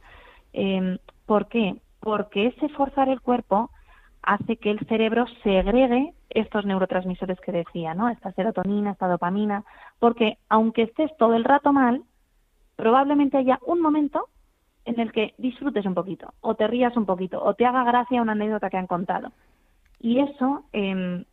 [0.53, 1.75] Eh, ¿Por qué?
[1.99, 3.71] Porque ese forzar el cuerpo
[4.23, 8.09] hace que el cerebro segregue estos neurotransmisores que decía, ¿no?
[8.09, 9.63] Esta serotonina, esta dopamina,
[9.99, 12.03] porque aunque estés todo el rato mal,
[12.75, 14.27] probablemente haya un momento
[14.85, 18.21] en el que disfrutes un poquito, o te rías un poquito, o te haga gracia
[18.21, 19.31] una anécdota que han contado.
[19.99, 21.23] Y eso, eh,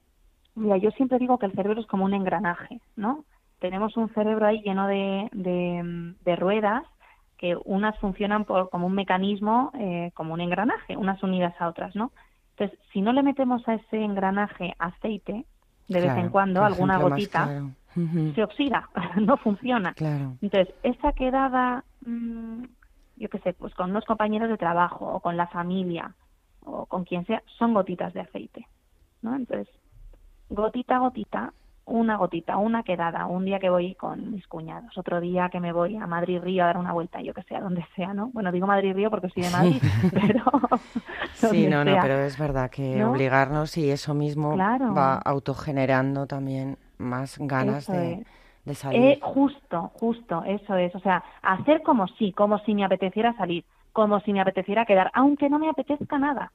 [0.55, 3.25] mira, yo siempre digo que el cerebro es como un engranaje, ¿no?
[3.61, 6.85] Tenemos un cerebro ahí lleno de, de, de ruedas
[7.39, 11.95] que unas funcionan por, como un mecanismo, eh, como un engranaje, unas unidas a otras,
[11.97, 12.13] ¿no?
[12.59, 15.47] Entonces, si no le metemos a ese engranaje aceite,
[15.87, 17.49] de vez en cuando, alguna gotita,
[18.35, 18.89] se oxida,
[19.21, 19.95] no funciona.
[20.43, 22.65] Entonces, esa quedada, mmm,
[23.17, 26.15] yo qué sé, pues con unos compañeros de trabajo o con la familia
[26.65, 28.67] o con quien sea, son gotitas de aceite,
[29.23, 29.37] ¿no?
[29.37, 29.69] Entonces,
[30.51, 31.53] gotita a gotita,
[31.89, 35.73] una gotita, una quedada, un día que voy con mis cuñados, otro día que me
[35.73, 38.31] voy a Madrid Río a dar una vuelta, yo que sé, a donde sea, ¿no?
[38.33, 40.45] Bueno, digo Madrid Río porque soy de Madrid, pero
[41.33, 47.39] Sí, no, no, pero es verdad que obligarnos y eso mismo va autogenerando también más
[47.39, 48.25] ganas de,
[48.75, 49.03] salir.
[49.03, 53.65] Eh, justo, justo, eso es, o sea, hacer como si, como si me apeteciera salir,
[53.93, 56.53] como si me apeteciera quedar, aunque no me apetezca nada,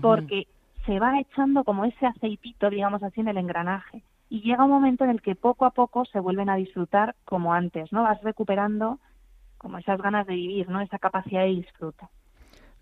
[0.00, 0.46] porque
[0.86, 5.04] se va echando como ese aceitito, digamos así, en el engranaje y llega un momento
[5.04, 8.02] en el que poco a poco se vuelven a disfrutar como antes, ¿no?
[8.02, 8.98] Vas recuperando
[9.56, 10.80] como esas ganas de vivir, ¿no?
[10.80, 12.08] Esa capacidad de disfrutar.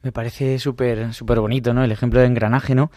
[0.02, 1.82] Me parece súper súper bonito, ¿no?
[1.82, 2.90] El ejemplo de engranaje, ¿no?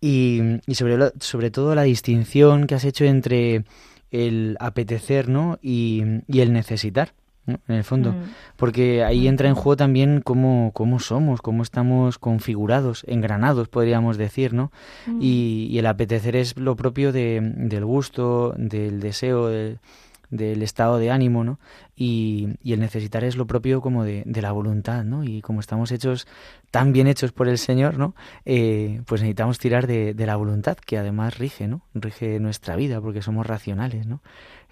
[0.00, 3.64] Y, y sobre, sobre todo la distinción que has hecho entre
[4.10, 5.58] el apetecer, ¿no?
[5.62, 7.14] Y, y el necesitar
[7.46, 8.22] en el fondo, mm.
[8.56, 14.52] porque ahí entra en juego también cómo, cómo somos, cómo estamos configurados, engranados, podríamos decir,
[14.52, 14.70] ¿no?
[15.06, 15.18] Mm.
[15.20, 21.42] Y, el apetecer es lo propio de, del gusto, del deseo, del estado de ánimo,
[21.42, 21.58] ¿no?
[21.96, 25.24] Y, y, el necesitar es lo propio como de, de, la voluntad, ¿no?
[25.24, 26.28] Y como estamos hechos,
[26.70, 28.14] tan bien hechos por el Señor, ¿no?
[28.44, 31.82] Eh, pues necesitamos tirar de, de la voluntad, que además rige, ¿no?
[31.94, 34.22] Rige nuestra vida, porque somos racionales, ¿no?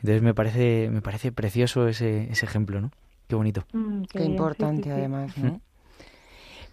[0.01, 2.91] Entonces me parece, me parece precioso ese, ese ejemplo, ¿no?
[3.29, 3.65] Qué bonito.
[3.73, 5.61] Mm, qué, importante además, ¿no?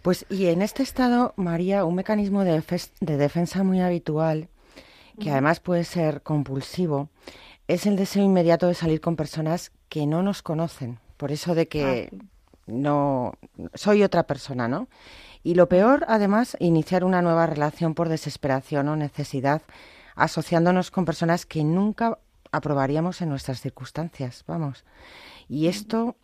[0.02, 2.62] Pues y en este estado, María, un mecanismo de,
[3.00, 4.48] de defensa muy habitual,
[5.20, 7.08] que además puede ser compulsivo,
[7.66, 10.98] es el deseo inmediato de salir con personas que no nos conocen.
[11.16, 12.16] Por eso de que ah,
[12.66, 13.34] no
[13.74, 14.88] soy otra persona, ¿no?
[15.42, 19.62] Y lo peor, además, iniciar una nueva relación por desesperación o necesidad,
[20.14, 22.18] asociándonos con personas que nunca
[22.52, 24.84] aprobaríamos en nuestras circunstancias, vamos.
[25.48, 26.16] Y esto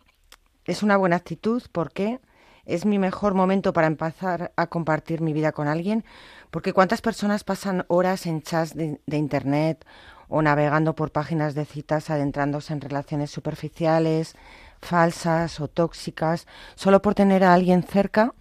[0.65, 2.19] es una buena actitud porque
[2.65, 6.03] es mi mejor momento para empezar a compartir mi vida con alguien,
[6.51, 9.85] porque cuántas personas pasan horas en chats de, internet
[10.27, 14.35] o navegando por páginas de citas adentrándose en relaciones superficiales,
[14.81, 18.33] falsas o tóxicas, solo por tener a alguien cerca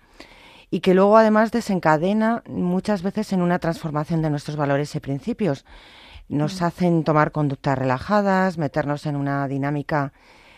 [0.70, 5.66] y que luego además desencadena muchas veces en una transformación de nuestros valores y principios
[6.28, 10.12] nos hacen tomar conductas relajadas, meternos en una dinámica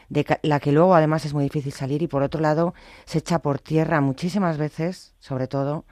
[0.08, 2.74] de la que luego además es muy difícil salir y por otro lado
[3.04, 5.84] se echa por tierra muchísimas veces, sobre todo,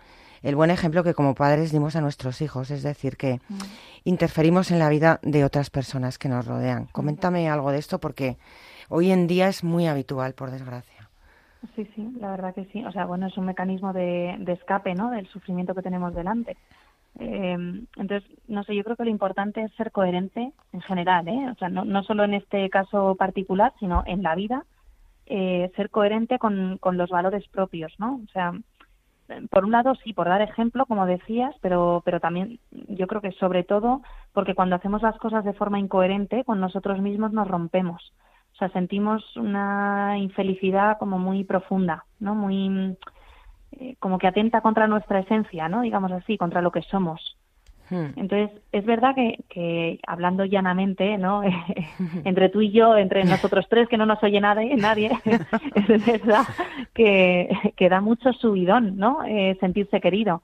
[0.43, 3.59] el buen ejemplo que como padres dimos a nuestros hijos, es decir, que mm.
[4.05, 6.87] interferimos en la vida de otras personas que nos rodean.
[6.93, 8.37] Coméntame algo de esto porque
[8.91, 11.09] hoy en día es muy habitual, por desgracia.
[11.75, 12.85] Sí, sí, la verdad que sí.
[12.85, 15.11] O sea, bueno, es un mecanismo de, de escape, ¿no?
[15.11, 16.59] Del sufrimiento que tenemos delante.
[17.19, 17.57] Eh,
[17.97, 21.51] entonces, no sé, yo creo que lo importante es ser coherente en general, ¿eh?
[21.51, 24.65] o sea, no, no solo en este caso particular, sino en la vida,
[25.27, 28.21] eh, ser coherente con, con los valores propios, ¿no?
[28.25, 28.53] O sea,
[29.51, 33.33] por un lado sí, por dar ejemplo, como decías, pero, pero también yo creo que
[33.33, 38.13] sobre todo porque cuando hacemos las cosas de forma incoherente con nosotros mismos nos rompemos.
[38.53, 42.35] O sea, sentimos una infelicidad como muy profunda, ¿no?
[42.35, 42.97] Muy
[43.81, 45.83] eh, como que atenta contra nuestra esencia, ¿no?
[45.83, 47.37] Digamos así, contra lo que somos.
[47.91, 48.17] Hmm.
[48.17, 51.43] Entonces, es verdad que, que hablando llanamente, ¿no?
[52.25, 55.11] entre tú y yo, entre nosotros tres, que no nos oye nadie, nadie
[55.75, 56.45] es verdad
[56.95, 59.25] que, que da mucho subidón, ¿no?
[59.25, 60.43] Eh, sentirse querido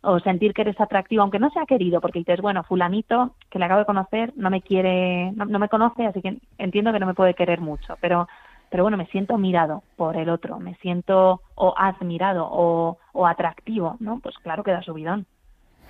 [0.00, 3.64] o sentir que eres atractivo, aunque no sea querido, porque dices, bueno, fulanito, que le
[3.64, 7.14] acabo de conocer, no me quiere, no me conoce, así que entiendo que no me
[7.14, 8.28] puede querer mucho, pero
[8.70, 13.96] pero bueno, me siento mirado por el otro, me siento o admirado o, o atractivo,
[14.00, 14.20] ¿no?
[14.20, 15.26] Pues claro que da subidón.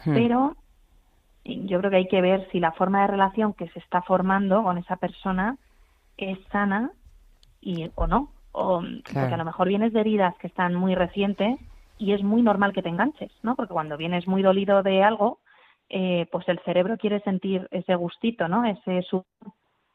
[0.04, 0.14] Hmm.
[0.14, 0.56] Pero
[1.44, 4.62] yo creo que hay que ver si la forma de relación que se está formando
[4.62, 5.56] con esa persona
[6.16, 6.90] es sana
[7.60, 8.30] y o no.
[8.52, 11.58] O, Porque a lo mejor vienes de heridas que están muy recientes
[11.98, 13.56] y es muy normal que te enganches, ¿no?
[13.56, 15.38] Porque cuando vienes muy dolido de algo,
[15.88, 18.64] eh, pues el cerebro quiere sentir ese gustito, ¿no?
[18.64, 19.02] Ese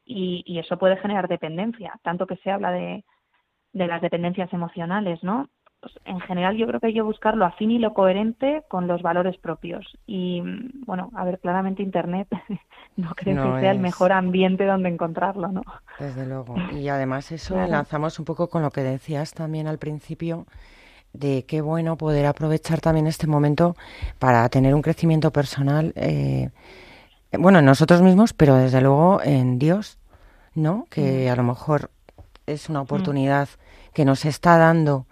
[0.05, 3.03] y, eso puede generar dependencia, tanto que se habla de,
[3.73, 5.49] de las dependencias emocionales, ¿no?
[5.83, 8.87] pues, en general yo creo que hay que buscar lo afín y lo coherente con
[8.87, 9.85] los valores propios.
[10.07, 10.41] Y
[10.85, 12.29] bueno, a ver, claramente Internet
[12.95, 15.61] no creo No que sea el mejor ambiente donde encontrarlo, ¿no?
[15.99, 16.55] Desde luego.
[16.81, 17.65] Y además eso Claro.
[17.65, 20.45] enlazamos un poco con lo que decías también al principio,
[21.11, 23.75] de qué bueno poder aprovechar también este momento
[24.19, 26.49] para tener un crecimiento personal, eh,
[27.39, 29.97] bueno, en nosotros mismos, pero desde luego en Dios,
[30.55, 30.85] ¿no?
[30.89, 31.89] Que a lo mejor
[32.45, 33.49] es una oportunidad
[33.93, 35.05] que nos está dando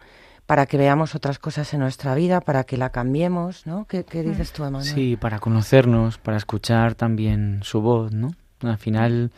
[0.45, 3.85] para que veamos otras cosas en nuestra vida, para que la cambiemos, ¿no?
[3.85, 4.83] ¿Qué, qué dices tú, Emanuel?
[4.85, 8.31] Sí, para conocernos, para escuchar también su voz, ¿no?
[8.61, 9.31] Al final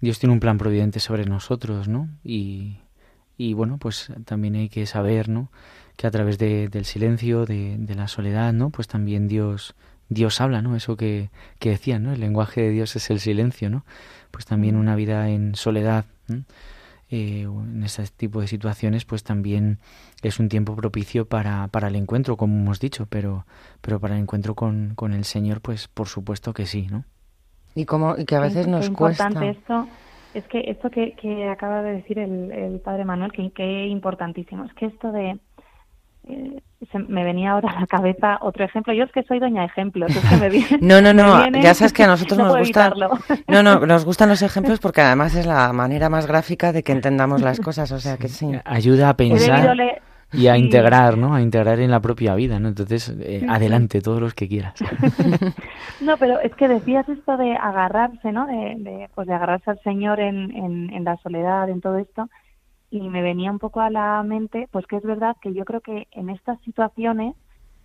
[0.00, 2.08] Dios tiene un plan providente sobre nosotros, ¿no?
[2.22, 2.78] Y,
[3.38, 5.50] y bueno, pues también hay que saber, ¿no?
[5.96, 8.68] Que a través de- del silencio, de, de la soledad, ¿no?
[8.70, 9.74] Pues también Dios
[10.08, 10.76] Dios habla, ¿no?
[10.76, 12.12] Eso que, que decían, ¿no?
[12.12, 13.84] El lenguaje de Dios es el silencio, ¿no?
[14.30, 16.44] Pues también una vida en soledad, ¿no?
[17.10, 19.78] eh, en este tipo de situaciones, pues también
[20.22, 23.46] es un tiempo propicio para, para el encuentro, como hemos dicho, pero,
[23.80, 27.04] pero para el encuentro con, con el Señor, pues por supuesto que sí, ¿no?
[27.74, 29.24] Y, como, y que a veces nos cuesta.
[29.24, 29.88] importante esto
[30.34, 34.64] es que esto que, que acaba de decir el, el padre Manuel que, que importantísimo
[34.64, 35.38] es que esto de
[36.28, 36.62] eh,
[36.92, 40.14] se me venía ahora a la cabeza otro ejemplo yo es que soy doña ejemplos
[40.14, 42.46] es que me viene- No, no, me no, viene- ya sabes que a nosotros no
[42.46, 43.10] nos evitarlo.
[43.48, 46.92] No, no, nos gustan los ejemplos porque además es la manera más gráfica de que
[46.92, 48.50] entendamos las cosas, o sea que sí.
[48.64, 49.76] Ayuda a pensar
[50.30, 50.60] y a sí.
[50.60, 51.34] integrar, ¿no?
[51.34, 52.68] A integrar en la propia vida, ¿no?
[52.68, 54.74] Entonces, eh, adelante, todos los que quieras.
[56.02, 58.46] No, pero es que decías esto de agarrarse, ¿no?
[58.46, 62.28] De, de, pues de agarrarse al Señor en, en, en la soledad, en todo esto,
[62.90, 65.80] y me venía un poco a la mente, pues que es verdad que yo creo
[65.80, 67.34] que en estas situaciones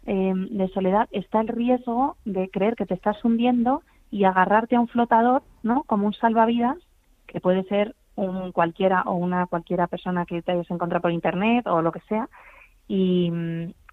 [0.06, 4.80] eh, de soledad está el riesgo de creer que te estás hundiendo y agarrarte a
[4.80, 5.84] un flotador, ¿no?
[5.84, 6.78] Como un salvavidas,
[7.28, 11.66] que puede ser un cualquiera o una cualquiera persona que te hayas encontrado por internet
[11.68, 12.30] o lo que sea,
[12.88, 13.32] y,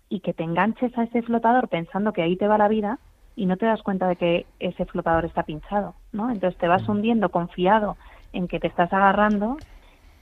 [0.08, 2.98] y que te enganches a ese flotador pensando que ahí te va la vida
[3.34, 6.30] y no te das cuenta de que ese flotador está pinchado, ¿no?
[6.30, 7.96] Entonces te vas hundiendo confiado
[8.32, 9.56] en que te estás agarrando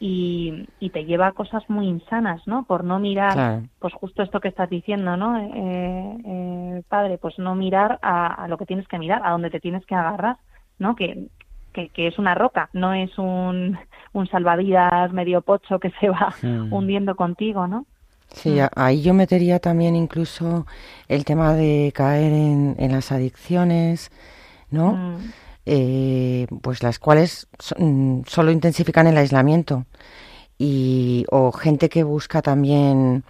[0.01, 2.65] y, y te lleva a cosas muy insanas, ¿no?
[2.65, 3.63] Por no mirar, Claro.
[3.81, 5.39] pues justo esto que estás diciendo, ¿no?
[5.39, 9.51] Eh, eh, padre, pues no mirar a, a lo que tienes que mirar, a donde
[9.51, 10.37] te tienes que agarrar,
[10.79, 10.95] ¿no?
[10.95, 11.27] Que,
[11.73, 13.77] que, que es una roca, no es un,
[14.13, 16.73] un salvavidas medio pocho que se va Mm.
[16.73, 17.87] hundiendo contigo, ¿no?
[18.31, 20.67] Sí, ahí yo metería también incluso
[21.09, 24.11] el tema de caer en, en las adicciones,
[24.71, 24.93] ¿no?
[24.93, 25.17] Mm.
[25.70, 27.46] Eh, pues las cuales
[27.78, 29.85] mm, solo intensifican el aislamiento.
[30.57, 33.22] Y o gente que busca también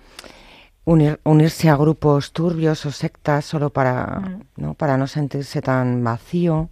[0.86, 4.42] unir- unirse a grupos turbios o sectas solo para Mm.
[4.56, 6.68] no para no sentirse tan vacío.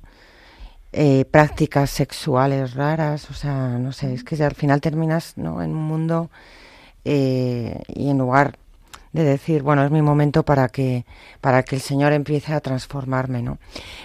[0.92, 5.72] Eh, prácticas sexuales raras o sea no sé es que al final terminas no en
[5.72, 6.30] un mundo
[7.04, 8.56] eh, y en lugar
[9.12, 11.04] de decir bueno es mi momento para que
[11.40, 13.58] para que el Señor empiece a transformarme no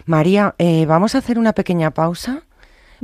[0.06, 2.44] María eh, vamos a hacer una pequeña pausa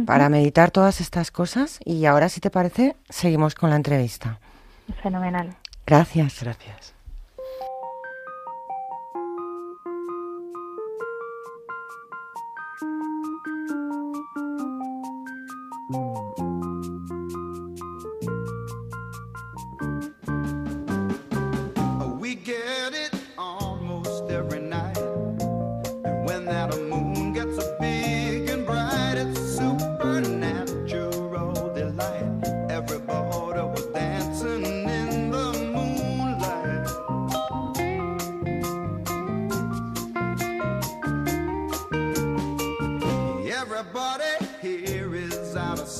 [0.05, 4.39] para meditar todas estas cosas y ahora si te parece seguimos con la entrevista
[5.01, 5.55] Fenomenal.
[5.85, 6.96] gracias Gracias.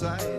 [0.04, 0.37] outside.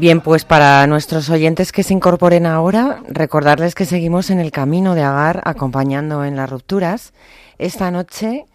[0.00, 4.94] Bien, pues para nuestros oyentes que se incorporen ahora, recordarles que seguimos en el camino
[4.94, 7.12] de Agar acompañando en las rupturas.
[7.58, 8.46] Esta noche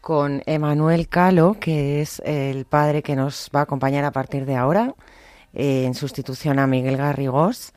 [0.00, 4.56] con Emanuel Calo, que es el padre que nos va a acompañar a partir de
[4.56, 4.94] ahora,
[5.52, 7.74] eh, en sustitución a Miguel Garrigós.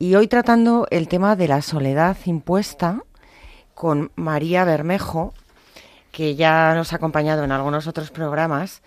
[0.00, 3.04] Y hoy tratando el tema de la soledad impuesta
[3.76, 5.32] con María Bermejo,
[6.10, 8.82] que ya nos ha acompañado en algunos otros programas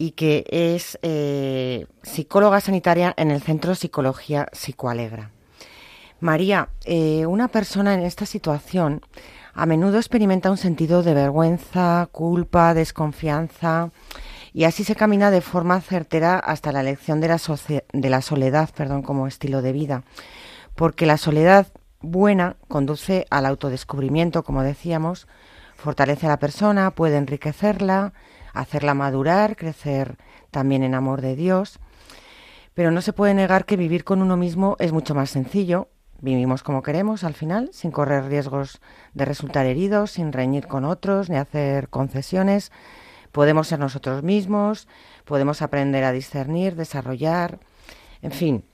[0.00, 5.30] y que es eh, psicóloga sanitaria en el Centro Psicología Psicoalegra.
[6.20, 9.02] María, eh, una persona en esta situación
[9.52, 13.90] a menudo experimenta un sentido de vergüenza, culpa, desconfianza
[14.54, 17.38] y así se camina de forma certera hasta la elección de la,
[17.92, 20.04] de la soledad perdón, como estilo de vida.
[20.76, 21.66] Porque la soledad
[22.00, 25.28] buena conduce al autodescubrimiento, como decíamos,
[25.76, 28.14] fortalece a la persona, puede enriquecerla,
[28.52, 30.16] hacerla madurar, crecer
[30.50, 31.78] también en amor de Dios.
[32.74, 35.88] Pero no se puede negar que vivir con uno mismo es mucho más sencillo.
[36.20, 38.80] Vivimos como queremos al final, sin correr riesgos
[39.14, 42.72] de resultar heridos, sin reñir con otros, ni hacer concesiones.
[43.32, 44.86] Podemos ser nosotros mismos,
[45.24, 47.58] podemos aprender a discernir, desarrollar,
[48.22, 48.64] en fin.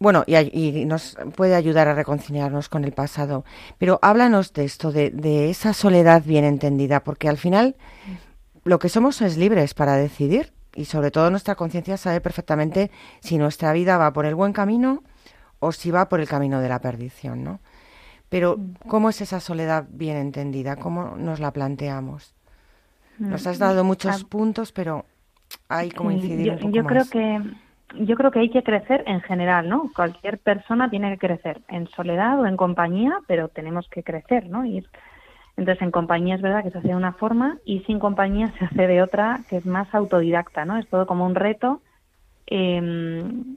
[0.00, 3.44] Bueno, y, nos puede ayudar a reconciliarnos con el pasado.
[3.78, 7.76] Pero háblanos de esto, de, de esa soledad bien entendida, porque al final
[8.68, 12.90] lo que somos es libres para decidir y sobre todo nuestra conciencia sabe perfectamente
[13.20, 15.02] si nuestra vida va por el buen camino
[15.58, 17.60] o si va por el camino de la perdición, ¿no?
[18.28, 20.76] Pero ¿cómo es esa soledad bien entendida?
[20.76, 22.34] ¿Cómo nos la planteamos?
[23.18, 25.06] Nos has dado muchos Ah, puntos, pero
[25.68, 27.10] hay como sí, incidir yo, un poco yo creo más.
[27.10, 27.40] que
[28.00, 29.90] yo creo que hay que crecer en general, ¿no?
[29.96, 34.66] Cualquier persona tiene que crecer en soledad o en compañía, pero tenemos que crecer, ¿no?
[34.66, 34.86] Ir
[35.58, 38.64] entonces, en compañía es verdad que se hace de una forma y sin compañía se
[38.66, 40.78] hace de otra que es más autodidacta, ¿no?
[40.78, 41.82] Es todo como un reto.
[42.46, 42.80] eh,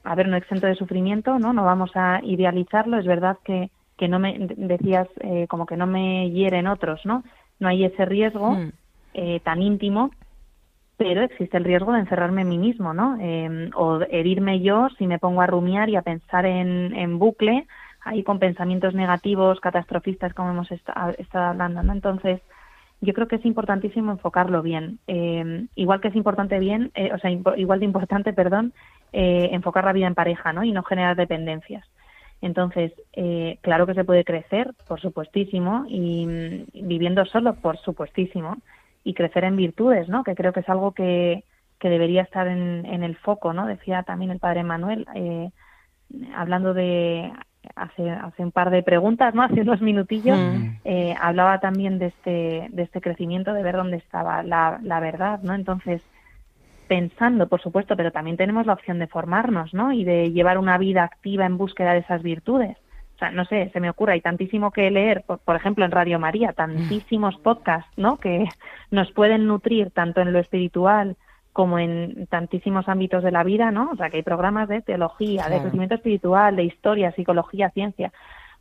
[0.03, 1.53] a ver, no exento de sufrimiento, ¿no?
[1.53, 2.97] No vamos a idealizarlo.
[2.99, 7.23] Es verdad que, que no me decías eh, como que no me hieren otros, ¿no?
[7.59, 8.69] No hay ese riesgo Mm.
[9.13, 10.11] eh, tan íntimo,
[10.97, 13.17] pero existe el riesgo de encerrarme en mí mismo, ¿no?
[13.21, 17.67] Eh, o herirme yo si me pongo a rumiar y a pensar en, en bucle,
[18.03, 21.93] ahí con pensamientos negativos, catastrofistas, como hemos esta- estado hablando, ¿no?
[21.93, 22.41] Entonces,
[23.01, 24.99] yo creo que es importantísimo enfocarlo bien.
[25.07, 28.73] Eh, igual que es importante bien, eh, o sea, igual de importante, perdón,
[29.13, 30.63] eh, enfocar la vida en pareja, ¿no?
[30.63, 31.85] Y no generar dependencias.
[32.41, 38.57] Entonces, eh, claro que se puede crecer, por supuestísimo, y mm, viviendo solo, por supuestísimo,
[39.03, 40.23] y crecer en virtudes, ¿no?
[40.23, 41.43] Que creo que es algo que,
[41.79, 43.65] que debería estar en, en el foco, ¿no?
[43.67, 45.49] Decía también el padre Manuel, eh,
[46.35, 47.31] hablando de
[47.75, 49.41] hace, hace un par de preguntas, ¿no?
[49.59, 50.77] Hace unos minutillos, Mm.
[50.85, 55.39] eh, hablaba también de este, de este crecimiento, de ver dónde estaba la, la verdad,
[55.43, 55.53] ¿no?
[55.53, 56.01] Entonces,
[56.87, 59.93] pensando, por supuesto, pero también tenemos la opción de formarnos, ¿no?
[59.93, 62.77] Y de llevar una vida activa en búsqueda de esas virtudes.
[63.15, 65.91] O sea, no sé, se me ocurre, hay tantísimo que leer, por, por ejemplo, en
[65.91, 68.17] Radio María, tantísimos podcasts, ¿no?
[68.17, 68.45] Que
[68.89, 71.15] nos pueden nutrir tanto en lo espiritual
[71.53, 73.91] como en tantísimos ámbitos de la vida, ¿no?
[73.91, 78.11] O sea, que hay programas de teología, de crecimiento espiritual, de historia, psicología, ciencia.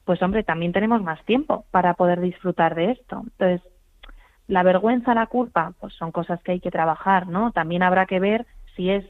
[0.05, 3.23] Pues hombre, también tenemos más tiempo para poder disfrutar de esto.
[3.23, 3.63] Entonces,
[4.49, 7.53] la vergüenza, la culpa, pues son cosas que hay que trabajar, ¿no?
[7.53, 9.05] También habrá que ver si es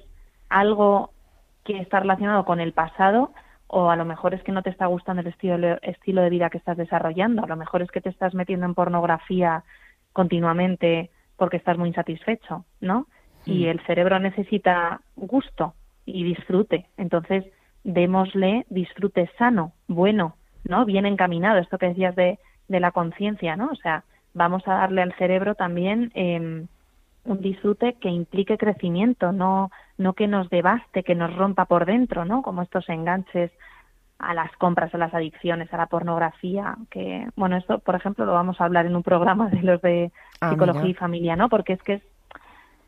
[0.50, 1.12] algo
[1.64, 3.32] que está relacionado con el pasado
[3.66, 6.50] o a lo mejor es que no te está gustando el estilo, estilo de vida
[6.50, 9.62] que estás desarrollando, a lo mejor es que te estás metiendo en pornografía
[10.12, 13.06] continuamente porque estás muy insatisfecho, ¿no?
[13.46, 15.74] Y el cerebro necesita gusto
[16.06, 16.86] y disfrute.
[16.96, 17.44] Entonces,
[17.84, 20.34] démosle disfrute sano, bueno,
[20.64, 20.84] ¿no?
[20.84, 22.38] Bien encaminado, esto que decías de,
[22.68, 23.70] de la conciencia, ¿no?
[23.72, 26.66] O sea, vamos a darle al cerebro también eh,
[27.24, 32.24] un disfrute que implique crecimiento, no, no que nos devaste, que nos rompa por dentro,
[32.24, 32.42] ¿no?
[32.42, 33.50] Como estos enganches
[34.18, 38.32] a las compras, a las adicciones, a la pornografía, que, bueno, esto, por ejemplo, lo
[38.34, 40.12] vamos a hablar en un programa de los de
[40.42, 40.90] Ah, psicología mira.
[40.92, 41.48] y familia, ¿no?
[41.48, 42.02] Porque es que es,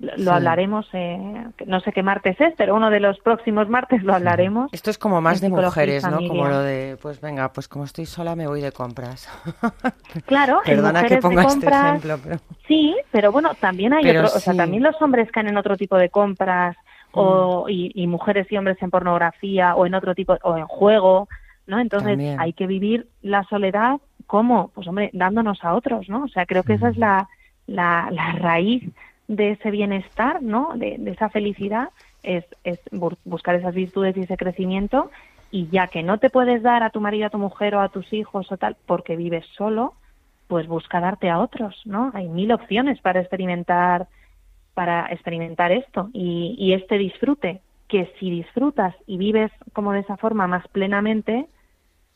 [0.03, 0.29] lo Sí.
[0.29, 4.69] hablaremos, eh, no sé qué martes es, pero uno de los próximos martes lo hablaremos.
[4.73, 6.19] Esto es como más de mujeres, ¿no?
[6.27, 9.29] Como lo de, pues venga, pues como estoy sola me voy de compras.
[10.27, 12.37] Claro, Perdona que ponga este ejemplo, pero...
[12.69, 15.77] Sí, pero bueno, también hay Pero otro, o sea, también los hombres caen en otro
[15.77, 16.77] tipo de compras
[17.13, 17.71] o Mm.
[17.71, 21.29] y, y mujeres y hombres en pornografía o en otro tipo o en juego,
[21.67, 21.79] ¿no?
[21.79, 22.41] Entonces También.
[22.41, 26.25] hay que vivir la soledad como, pues hombre, dándonos a otros, ¿no?
[26.25, 26.91] O sea, creo que esa Mm.
[26.93, 27.29] es la,
[27.67, 28.83] la, la raíz
[29.29, 30.73] de ese bienestar, ¿no?
[30.77, 31.91] De, esa felicidad,
[32.23, 32.81] es, es
[33.25, 35.11] buscar esas virtudes y ese crecimiento.
[35.51, 37.91] Y ya que no te puedes dar a tu marido, a tu mujer o a
[37.91, 39.95] tus hijos o tal, porque vives solo,
[40.49, 42.11] pues busca darte a otros, ¿no?
[42.15, 44.09] Hay mil opciones para experimentar,
[44.75, 50.17] para experimentar esto y, y este disfrute, que si disfrutas y vives como de esa
[50.17, 51.47] forma más plenamente,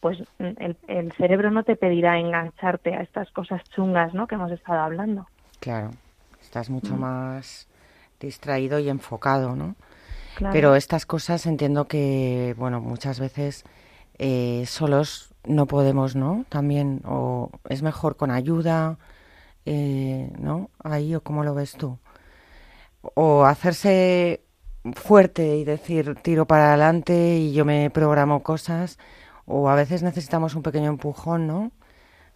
[0.00, 4.26] pues el, el cerebro no te pedirá engancharte a estas cosas chungas, ¿no?
[4.26, 5.26] Que hemos estado hablando.
[5.60, 5.90] Claro,
[6.56, 7.68] estás mucho más
[8.18, 9.76] distraído y enfocado, ¿no?
[10.36, 10.54] Claro.
[10.54, 13.64] Pero estas cosas entiendo que, bueno, muchas veces
[14.16, 16.46] eh, solos no podemos, ¿no?
[16.48, 18.96] También, o es mejor con ayuda,
[19.66, 20.70] eh, ¿no?
[20.82, 21.98] Ahí, o cómo lo ves tú.
[23.02, 24.40] O hacerse
[24.94, 28.98] fuerte y decir tiro para adelante y yo me programo cosas,
[29.44, 31.70] o a veces necesitamos un pequeño empujón, ¿no?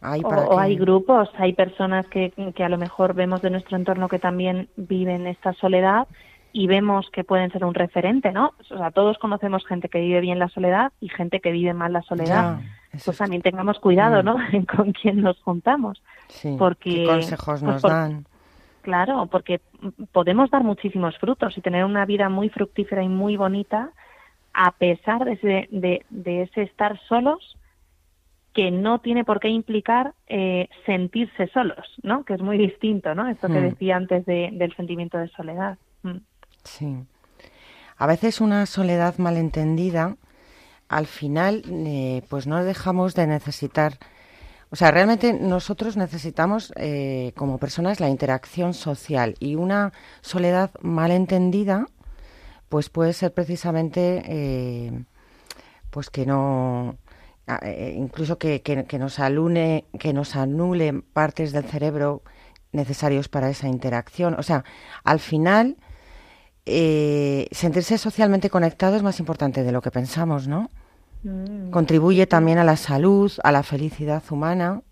[0.02, 3.50] O, para o que- hay grupos, hay personas que, que a lo mejor vemos de
[3.50, 6.08] nuestro entorno que también viven esta soledad
[6.52, 8.54] y vemos que pueden ser un referente, ¿no?
[8.70, 11.92] O sea, todos conocemos gente que vive bien la soledad y gente que vive mal
[11.92, 12.58] la soledad.
[12.58, 14.24] Ya, pues es- también tengamos cuidado, Mm.
[14.24, 14.36] ¿no?
[14.76, 16.02] con quién nos juntamos.
[16.28, 18.26] sí, porque, ¿Qué consejos pues nos por- dan?
[18.82, 19.60] Claro, porque
[20.12, 23.90] podemos dar muchísimos frutos y tener una vida muy fructífera y muy bonita
[24.54, 27.56] a pesar de ese, de, de ese estar solos
[28.54, 32.24] que no tiene por qué implicar eh, sentirse solos, ¿no?
[32.24, 33.28] Que es muy distinto, ¿no?
[33.28, 33.62] Esto que Mm.
[33.70, 35.78] decía antes de- del sentimiento de soledad.
[36.02, 36.16] Mm.
[36.64, 36.96] Sí.
[37.96, 40.16] A veces una soledad malentendida,
[40.88, 43.92] al final, eh, pues no dejamos de necesitar.
[44.72, 49.92] O sea, realmente nosotros necesitamos, eh, como personas, la interacción social y una
[50.22, 51.86] soledad malentendida,
[52.68, 55.04] pues puede ser precisamente, eh,
[55.90, 56.96] pues que no,
[57.96, 62.22] incluso que, que- que nos alune, que nos anule partes del cerebro
[62.72, 64.34] necesarios para esa interacción.
[64.38, 64.64] O sea,
[65.04, 65.76] al final,
[66.66, 70.68] eh, sentirse socialmente conectado es más importante de lo que pensamos, ¿no?
[71.22, 71.70] Mm.
[71.70, 74.82] Contribuye también a la salud, a la felicidad humana,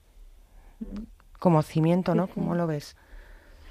[1.38, 2.26] como cimiento, ¿no?
[2.26, 2.40] Sí, sí.
[2.40, 2.96] ¿Cómo lo ves?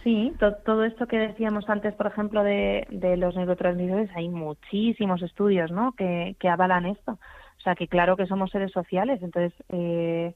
[0.03, 5.21] Sí, to- todo esto que decíamos antes, por ejemplo, de, de los neurotransmisores, hay muchísimos
[5.21, 5.91] estudios, ¿no?
[5.93, 7.19] Que, que avalan esto.
[7.67, 10.33] O sea, que claro que somos seres sociales, entonces, eh,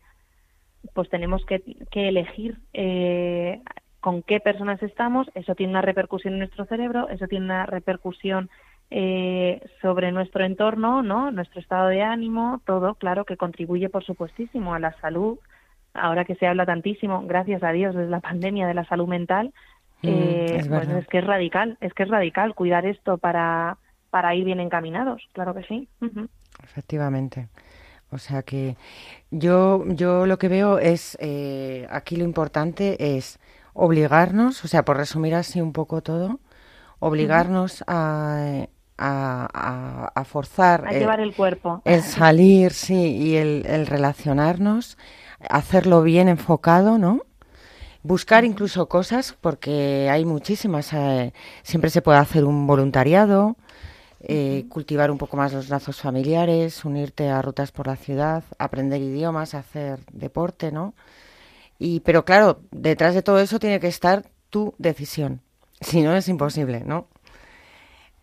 [0.94, 3.62] pues tenemos que, que elegir eh,
[4.02, 5.30] con qué personas estamos.
[5.34, 8.50] Eso tiene una repercusión en nuestro cerebro, eso tiene una repercusión
[8.90, 11.32] eh, sobre nuestro entorno, ¿no?
[11.32, 15.40] Nuestro estado de ánimo, todo, claro, que contribuye, por supuestísimo, a la salud,
[15.94, 19.54] ahora que se habla tantísimo, gracias a Dios, desde la pandemia de la salud mental,
[20.04, 23.78] Mm, eh, es pues es que es radical, es que es radical cuidar esto para,
[24.10, 25.88] para ir bien encaminados, claro que sí.
[26.64, 27.50] Efectivamente.
[28.12, 28.76] O sea que
[29.32, 33.40] yo, yo lo que veo es, eh, aquí lo importante es
[33.74, 36.40] obligarnos, o sea, por resumir así un poco todo,
[37.00, 38.66] obligarnos a,
[38.98, 41.82] a, a- a forzar A eh, llevar el cuerpo.
[41.86, 44.98] el salir, sí, y el, el relacionarnos,
[45.50, 47.22] hacerlo bien enfocado, ¿no?
[48.04, 50.92] Buscar incluso cosas, porque hay muchísimas.
[50.94, 51.34] eh,
[51.64, 53.58] siempre se puede hacer un voluntariado,
[54.24, 59.02] eh, cultivar un poco más los lazos familiares, unirte a rutas por la ciudad, aprender
[59.02, 60.94] idiomas, hacer deporte, ¿no?
[61.80, 65.42] Y, pero claro, detrás de todo eso tiene que estar tu decisión.
[65.82, 67.08] Si no, es imposible, ¿no?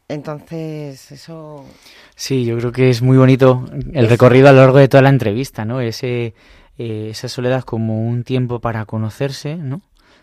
[0.06, 1.66] Entonces, eso.
[2.14, 5.08] Sí, yo creo que es muy bonito el recorrido a lo largo de toda la
[5.08, 5.80] entrevista, ¿no?
[5.80, 6.34] Ese,
[6.78, 9.82] eh, esa soledad como un tiempo para conocerse, ¿no?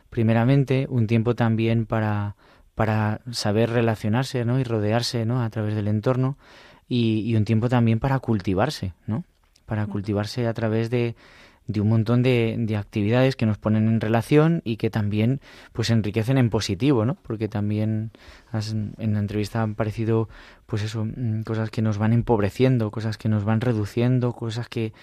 [0.09, 2.37] Primeramente, un tiempo también para,
[2.75, 4.59] para saber relacionarse, ¿no?
[4.59, 5.41] Y rodearse, ¿no?
[5.41, 6.37] A través del entorno
[6.87, 9.23] y, y un tiempo también para cultivarse, ¿no?
[9.65, 11.15] Para cultivarse a través de,
[11.67, 15.39] de un montón de, de actividades que nos ponen en relación y que también
[15.73, 17.15] pues enriquecen en positivo, ¿no?
[17.15, 18.11] Porque también
[18.51, 20.29] has- en la entrevista han parecido
[20.67, 24.93] pues eso, mm, cosas que nos van empobreciendo, cosas que nos van reduciendo, cosas que,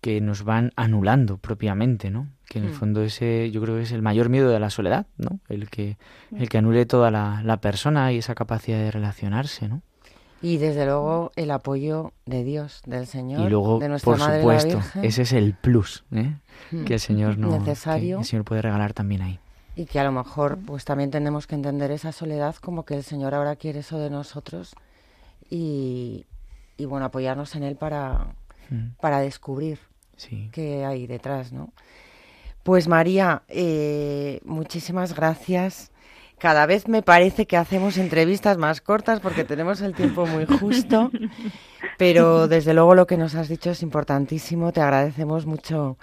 [0.00, 2.28] que nos van anulando propiamente, ¿no?
[2.48, 2.74] Que en el Mm.
[2.74, 5.40] fondo ese yo creo que es el mayor miedo de la soledad, ¿no?
[5.48, 5.96] El que,
[6.36, 9.82] el que anule toda la, la persona y esa capacidad de relacionarse, ¿no?
[10.40, 14.36] Y desde luego el apoyo de Dios, del Señor, Y luego, de nuestra por Madre
[14.36, 16.36] la supuesto, Virgen, ese es el plus, ¿eh?
[16.70, 16.84] Mm.
[16.84, 18.18] Que el Señor no, Necesario.
[18.18, 19.40] que el Señor puede regalar también ahí.
[19.74, 23.02] y que a lo mejor pues también tenemos que entender esa soledad como que el
[23.02, 24.74] Señor ahora quiere eso de nosotros
[25.50, 26.26] y,
[26.76, 28.26] y bueno, apoyarnos en Él para,
[28.70, 29.78] Mm, para descubrir
[30.16, 30.50] Sí.
[30.52, 31.72] qué hay detrás, ¿no?
[32.64, 35.90] Pues María, eh, muchísimas gracias.
[36.38, 41.10] Cada vez me parece que hacemos entrevistas más cortas porque tenemos el tiempo muy justo,
[41.96, 44.72] pero desde luego lo que nos has dicho es importantísimo.
[44.72, 45.96] Te agradecemos mucho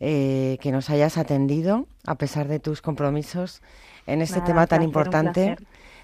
[0.00, 3.60] eh, que nos hayas atendido a pesar de tus compromisos
[4.06, 5.56] en este Nada, tema tan placer, importante.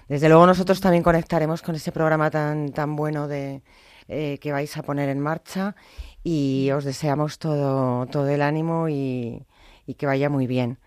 [0.07, 3.61] Desde luego nosotros también conectaremos con ese programa tan, tan bueno de,
[4.07, 5.75] eh, que vais a poner en marcha
[6.29, 9.41] y os deseamos todo, todo el ánimo y,
[9.87, 10.77] y que vaya muy bien.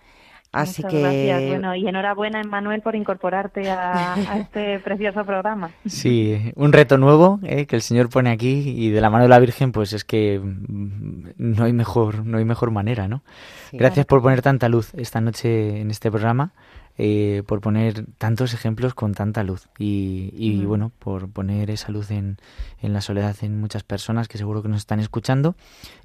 [0.52, 1.48] Así Muchas que gracias.
[1.48, 5.72] Bueno, y enhorabuena, Emmanuel, por incorporarte a, a este precioso programa.
[5.84, 9.30] Sí, un reto nuevo eh, que el Señor pone aquí y de la mano de
[9.30, 13.24] la Virgen, pues es que mm, no hay mejor, no hay mejor manera, ¿no?
[13.70, 13.78] Sí.
[13.78, 16.52] Gracias por poner tanta luz esta noche en este programa,
[16.98, 22.10] eh, por poner tantos ejemplos con tanta luz y, y, bueno, por poner esa luz
[22.10, 22.36] en,
[22.80, 25.54] en la soledad en muchas personas que seguro que nos están escuchando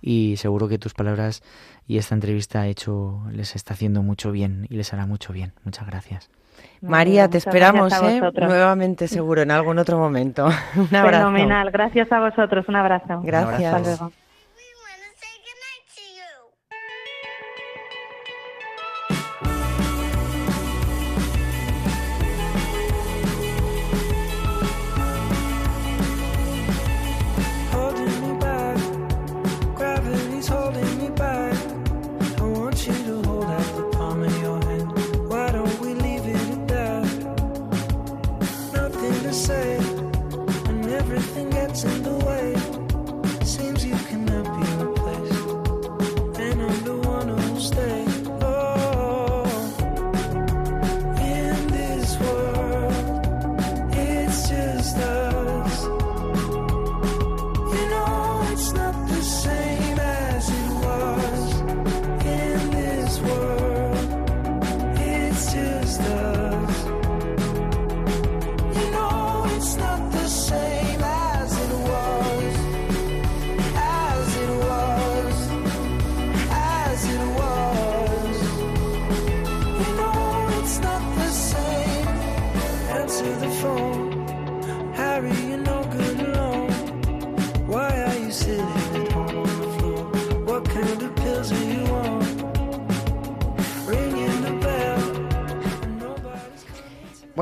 [0.01, 1.43] y seguro que tus palabras
[1.87, 5.53] y esta entrevista ha hecho, les está haciendo mucho bien y les hará mucho bien.
[5.63, 6.29] Muchas gracias.
[6.81, 8.21] María, te esperamos ¿eh?
[8.35, 10.45] nuevamente seguro en algún otro momento.
[10.75, 11.25] Un abrazo.
[11.25, 11.71] Fenomenal.
[11.71, 12.67] Gracias a vosotros.
[12.67, 13.21] Un abrazo.
[13.23, 13.73] Gracias.
[13.73, 14.11] Hasta luego.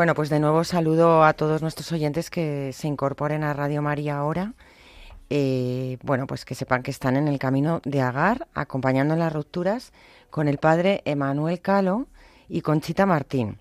[0.06, 4.20] Bueno, pues de nuevo saludo a todos nuestros oyentes que se incorporen a Radio María
[4.20, 4.54] ahora.
[5.32, 9.94] Eh, bueno, pues que sepan que están en el camino de Agar, acompañando las rupturas
[10.30, 12.06] con el padre Emanuel Calo
[12.48, 13.58] y Conchita Martín.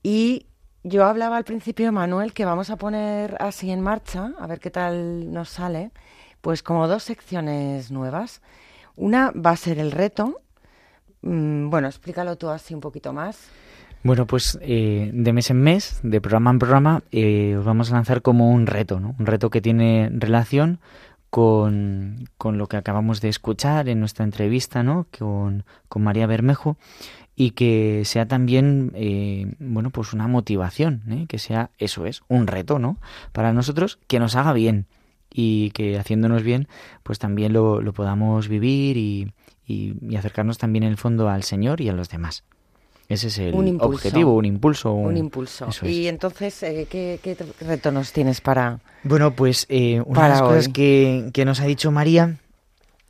[0.00, 0.46] Y
[0.84, 4.70] yo hablaba al principio, Emanuel, que vamos a poner así en marcha, a ver qué
[4.70, 5.90] tal nos sale,
[6.40, 8.42] pues como dos secciones nuevas.
[8.94, 10.40] Una va a ser el reto.
[11.22, 13.50] Mm, Bueno, explícalo tú así un poquito más.
[14.04, 17.94] Bueno, pues eh, de mes en mes, de programa en programa, eh, os vamos a
[17.94, 19.16] lanzar como un reto, ¿no?
[19.18, 20.78] Un reto que tiene relación
[21.30, 25.06] con, con lo que acabamos de escuchar en nuestra entrevista, ¿no?
[25.18, 26.76] Con, con María Bermejo
[27.34, 31.26] y que sea también, eh, bueno, pues una motivación, ¿eh?
[31.28, 32.98] que sea, eso es, un reto, ¿no?
[33.32, 34.86] Para nosotros, que nos haga bien
[35.30, 36.66] y que haciéndonos bien,
[37.04, 39.32] pues también lo, lo podamos vivir y,
[39.64, 42.44] y, y acercarnos también en el fondo al Señor y a los demás.
[43.08, 43.94] Ese es el Un impulso.
[43.94, 44.92] objetivo, un impulso.
[44.92, 45.68] Un impulso.
[45.68, 45.82] es.
[45.82, 48.80] Y entonces, eh, ¿qué, qué reto nos tienes para...?
[49.02, 52.36] Bueno, pues eh, una Para de las cosas que, que nos ha dicho María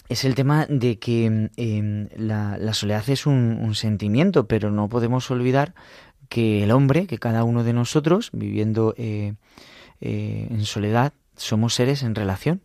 [0.08, 4.88] es el tema de que eh, la, la soledad es un, un sentimiento, pero no
[4.88, 5.74] podemos olvidar
[6.28, 9.34] que el hombre, que cada uno de nosotros, viviendo eh,
[10.00, 12.60] eh, en soledad, somos seres en relación.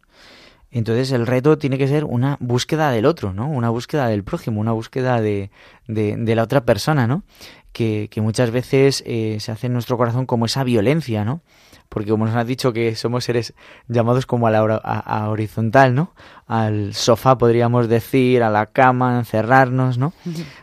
[0.73, 3.47] Entonces el reto tiene que ser una búsqueda del otro, ¿no?
[3.47, 5.51] Una búsqueda del prójimo, una búsqueda de,
[5.87, 7.23] de, de la otra persona, ¿no?
[7.71, 11.41] Que, que muchas veces eh, se hace en nuestro corazón como esa violencia, ¿no?
[11.89, 13.53] Porque como nos has dicho que somos seres
[13.87, 16.15] llamados como a la a, a horizontal, ¿no?
[16.47, 20.11] Al sofá podríamos decir, a la cama, encerrarnos, ¿no?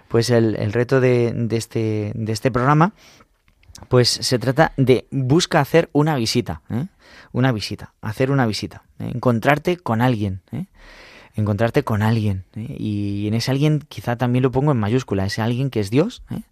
[0.09, 2.95] Pues el, el reto de, de este, de este programa
[3.89, 6.87] pues se trata de busca hacer una visita, ¿eh?
[7.33, 9.11] Una visita, hacer una visita, ¿eh?
[9.15, 10.67] encontrarte con alguien, ¿eh?
[11.35, 12.75] encontrarte con alguien ¿eh?
[12.79, 16.23] y en ese alguien quizá también lo pongo en mayúscula, ese alguien que es Dios,
[16.31, 16.43] ¿eh?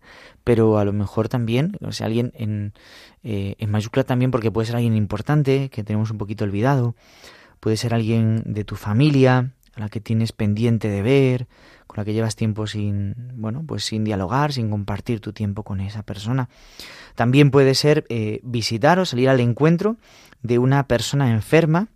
[0.45, 2.73] pero a lo mejor también, o sea, alguien en,
[3.23, 6.95] en mayúscula también porque puede ser alguien importante que tenemos un poquito olvidado,
[7.61, 11.47] puede ser alguien de tu familia a la que tienes pendiente de ver,
[11.89, 15.81] con la que llevas tiempo sin, bueno, pues sin dialogar, sin compartir tu tiempo con
[15.81, 16.49] esa persona.
[17.17, 19.97] También puede ser eh, visitar o salir al encuentro
[20.43, 21.89] de una persona enferma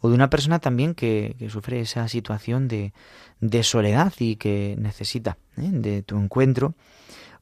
[0.00, 2.92] o de una persona también que, que sufre esa situación de,
[3.40, 5.68] de soledad y que necesita ¿eh?
[5.70, 6.74] de tu encuentro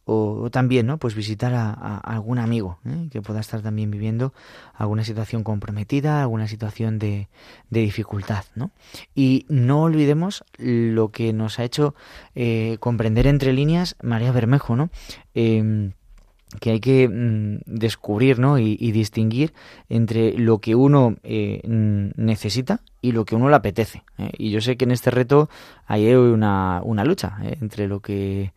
[0.04, 3.08] o, o también no pues visitar a, algún amigo ¿eh?
[3.10, 4.32] que pueda estar también viviendo
[4.74, 7.28] alguna situación comprometida alguna situación de,
[7.70, 8.70] de dificultad ¿no?
[9.14, 11.94] y no olvidemos lo que nos ha hecho
[12.34, 14.90] eh, comprender entre líneas María Bermejo no
[15.34, 15.92] Em,
[16.60, 18.58] que hay que mm, descubrir ¿no?
[18.58, 19.54] y, distinguir
[19.88, 24.02] entre lo que uno eh, necesita y lo que uno le apetece.
[24.18, 24.32] ¿eh?
[24.36, 25.48] Y yo sé que en este reto
[25.86, 27.56] hay una, una lucha ¿eh?
[27.60, 28.52] entre lo que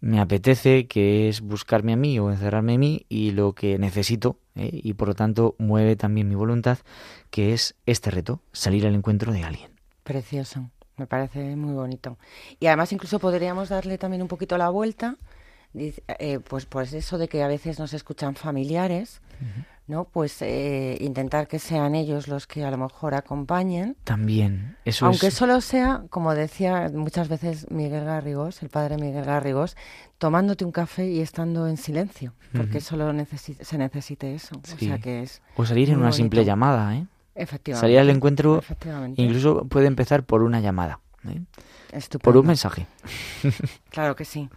[0.00, 4.38] me apetece, que es buscarme a mí o encerrarme en mí, y lo que necesito,
[4.54, 4.70] ¿eh?
[4.72, 6.78] y por lo tanto mueve también mi voluntad,
[7.30, 9.70] que es este reto, salir al encuentro de alguien.
[10.02, 12.18] Precioso, me parece muy bonito.
[12.60, 15.16] Y además incluso podríamos darle también un poquito la vuelta,
[15.74, 19.20] eh, pues pues eso de que a veces nos escuchan familiares,
[19.86, 20.04] ¿no?
[20.04, 25.28] Pues eh, intentar que sean ellos los que a lo mejor acompañen, También, eso aunque
[25.28, 25.34] es...
[25.34, 29.76] solo sea, como decía muchas veces Miguel Garrigós, el padre Miguel Garrigós,
[30.18, 34.56] tomándote un café y estando en silencio, porque solo necesi- se necesite eso.
[34.56, 37.06] O sea que es O salir en una simple llamada, ¿eh?
[37.34, 37.80] efectivamente.
[37.86, 39.20] Salir al encuentro efectivamente.
[39.22, 41.40] incluso puede empezar por una llamada, ¿eh?
[41.92, 42.24] Estupendo.
[42.24, 42.86] por un mensaje.
[43.90, 44.48] Claro que sí.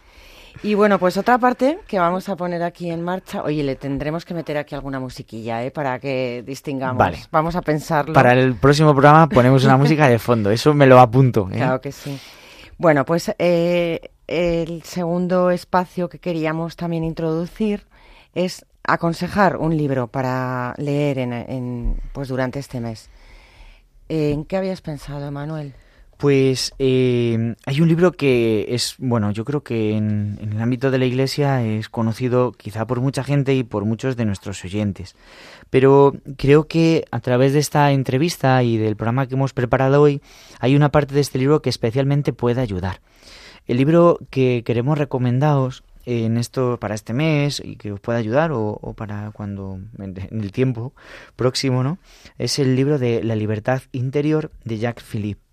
[0.62, 3.42] Y bueno, pues otra parte que vamos a poner aquí en marcha.
[3.42, 5.70] Oye, le tendremos que meter aquí alguna musiquilla, ¿eh?
[5.70, 6.98] Para que distingamos.
[6.98, 7.18] Vale.
[7.30, 8.12] Vamos a pensarlo.
[8.12, 11.48] Para el próximo programa ponemos una música de fondo, eso me lo apunto.
[11.50, 11.56] ¿eh?
[11.56, 12.18] Claro que sí.
[12.78, 17.86] Bueno, pues eh, el segundo espacio que queríamos también introducir
[18.34, 23.10] es aconsejar un libro para leer en, en, pues durante este mes.
[24.08, 25.74] ¿En qué habías pensado, Emanuel?
[26.20, 30.98] Pues eh, hay un libro que es, bueno, yo creo que en, el ámbito de
[30.98, 35.16] la iglesia es conocido quizá por mucha gente y por muchos de nuestros oyentes.
[35.70, 40.20] Pero creo que a través de esta entrevista y del programa que hemos preparado hoy,
[40.58, 43.00] hay una parte de este libro que especialmente puede ayudar.
[43.66, 48.52] El libro que queremos recomendaros en esto para este mes y que os pueda ayudar
[48.52, 50.92] o, o para cuando en en el tiempo
[51.36, 51.96] próximo, ¿no?
[52.36, 55.49] Es el libro de La libertad interior de Jacques Philippe.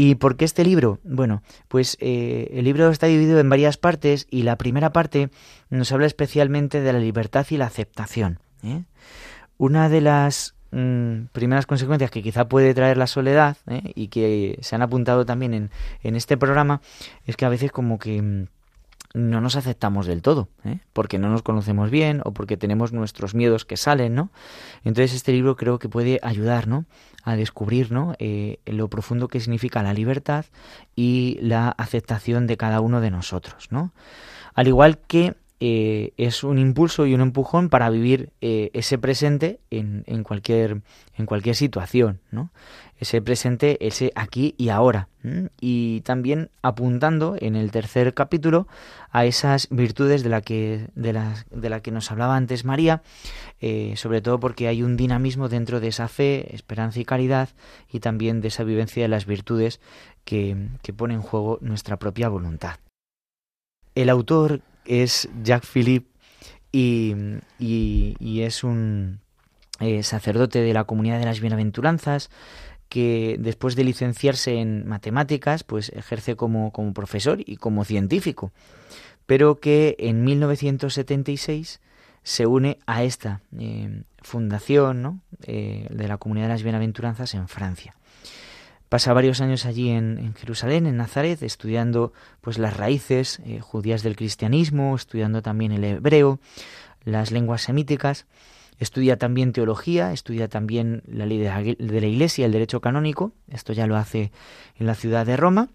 [0.00, 1.00] ¿Y por qué este libro?
[1.02, 5.28] Bueno, pues eh, el libro está dividido en varias partes y la primera parte
[5.70, 8.38] nos habla especialmente de la libertad y la aceptación.
[8.62, 8.84] ¿eh?
[9.56, 13.90] Una de las mm, primeras consecuencias que quizá puede traer la soledad ¿eh?
[13.96, 15.70] y que se han apuntado también en,
[16.04, 16.80] en este programa
[17.26, 18.46] es que a veces como que mm,
[19.14, 20.80] no nos aceptamos del todo, ¿eh?
[20.92, 24.30] porque no nos conocemos bien o porque tenemos nuestros miedos que salen, ¿no?
[24.84, 26.84] Entonces este libro creo que puede ayudar, ¿no?
[27.24, 28.14] A descubrir, ¿no?
[28.18, 30.44] Eh, lo profundo que significa la libertad
[30.94, 33.92] y la aceptación de cada uno de nosotros, ¿no?
[34.54, 39.60] Al igual que eh, es un impulso y un empujón para vivir eh, ese presente
[39.70, 40.82] en, en cualquier
[41.18, 42.50] en cualquier situación, ¿no?
[42.96, 45.08] Ese presente, ese aquí y ahora.
[45.60, 48.66] Y también apuntando en el tercer capítulo
[49.10, 53.02] a esas virtudes de la que, de las, de la que nos hablaba antes María,
[53.60, 57.50] eh, sobre todo porque hay un dinamismo dentro de esa fe, esperanza y caridad,
[57.92, 59.80] y también de esa vivencia de las virtudes
[60.24, 62.76] que, que pone en juego nuestra propia voluntad.
[63.94, 66.08] El autor es Jacques Philippe
[66.72, 67.14] y,
[67.58, 69.20] y- es un
[69.80, 72.30] eh, sacerdote de la comunidad de las bienaventuranzas
[72.88, 78.50] que después de licenciarse en matemáticas, pues ejerce como, como profesor y como científico,
[79.26, 81.80] pero que en 1976
[82.22, 85.20] se une a esta eh, fundación ¿no?
[85.42, 87.94] Eh, de la comunidad de las bienaventuranzas en Francia.
[88.88, 94.16] Pasa varios años allí en, Jerusalén, en Nazaret, estudiando pues las raíces eh, judías del
[94.16, 96.40] cristianismo, estudiando también el hebreo,
[97.04, 98.26] las lenguas semíticas,
[98.78, 103.32] estudia también teología, estudia también la ley de la, de la Iglesia, el derecho canónico,
[103.50, 104.32] esto ya lo hace
[104.78, 105.68] en la ciudad de Roma,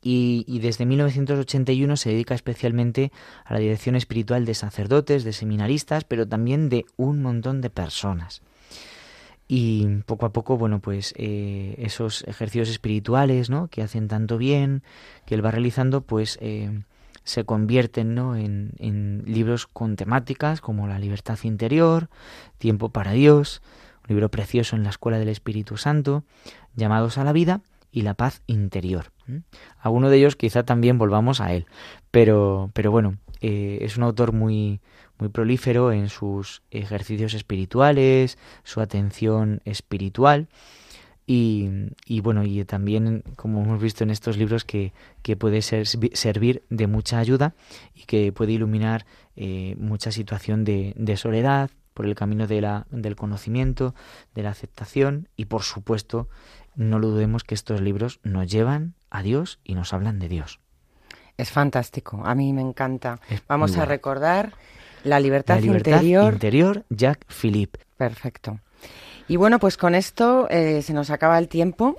[0.00, 3.12] y, y desde 1981 se dedica especialmente
[3.44, 8.42] a la dirección espiritual de sacerdotes, de seminaristas, pero también de un montón de personas.
[9.46, 13.68] Y poco a poco, bueno, pues eh, esos ejercicios espirituales, ¿no?
[13.68, 14.82] Que hacen tanto bien,
[15.26, 16.82] que él va realizando, pues eh,
[17.24, 18.36] se convierten, ¿no?
[18.36, 22.08] En, en libros con temáticas como la libertad interior,
[22.58, 23.60] tiempo para Dios,
[24.04, 26.24] un libro precioso en la Escuela del Espíritu Santo,
[26.74, 29.12] llamados a la vida y la paz interior.
[29.78, 31.66] Alguno de ellos quizá también volvamos a él,
[32.10, 34.80] pero, pero bueno, eh, es un autor muy,
[35.18, 40.48] muy prolífero en sus ejercicios espirituales, su atención espiritual
[41.26, 41.70] y,
[42.04, 44.92] y bueno, y también, como hemos visto en estos libros, que,
[45.22, 47.54] que puede ser, servir de mucha ayuda
[47.94, 49.06] y que puede iluminar
[49.36, 53.94] eh, mucha situación de, de soledad por el camino de la, del conocimiento,
[54.34, 56.28] de la aceptación y por supuesto
[56.74, 60.60] no lo dudemos que estos libros nos llevan a Dios y nos hablan de Dios.
[61.36, 63.20] Es fantástico, a mí me encanta.
[63.28, 64.52] Es Vamos a recordar
[65.04, 66.32] la libertad, La libertad interior.
[66.32, 67.78] interior, Jacques Philippe.
[67.96, 68.58] Perfecto.
[69.28, 71.96] Y bueno, pues con esto eh, se nos acaba el tiempo.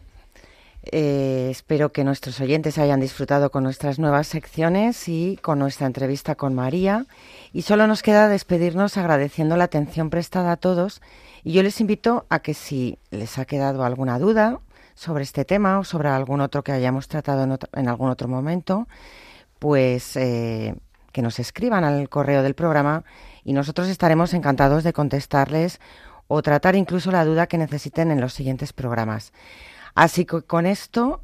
[0.92, 6.36] Eh, espero que nuestros oyentes hayan disfrutado con nuestras nuevas secciones y con nuestra entrevista
[6.36, 7.06] con María.
[7.54, 11.02] Y solo nos queda despedirnos agradeciendo la atención prestada a todos.
[11.44, 14.60] Y yo les invito a que si les ha quedado alguna duda
[14.94, 18.28] sobre este tema o sobre algún otro que hayamos tratado en, otro- en algún otro
[18.28, 18.88] momento,
[19.60, 20.76] pues eh,
[21.16, 23.06] que nos escriban al correo del programa
[23.46, 25.80] y nosotros estaremos encantados de contestarles
[26.28, 29.32] o tratar incluso la duda que necesiten en los siguientes programas.
[29.94, 31.24] Así que con esto,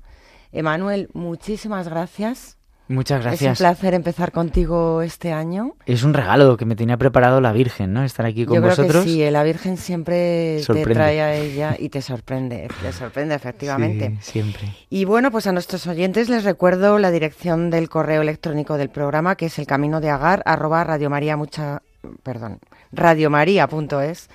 [0.53, 2.60] Emanuel, muchísimas gracias.
[2.91, 3.57] Muchas Es un gracias.
[3.59, 5.75] placer empezar contigo este año.
[5.85, 8.03] Es un regalo que me tenía preparado la Virgen, ¿no?
[8.03, 9.03] Estar aquí con Yo creo vosotros.
[9.05, 10.89] que sí, eh, la Virgen siempre Sorprende.
[10.89, 14.17] te trae a ella y te sorprende, te sorprende efectivamente.
[14.21, 14.75] Sí, siempre.
[14.89, 19.35] Y bueno, pues a nuestros oyentes les recuerdo la dirección del correo electrónico del programa,
[19.35, 21.81] que es el camino de agar, arroba radiomaria mucha,
[22.23, 22.59] perdón,
[22.91, 24.29] radiomaria.es.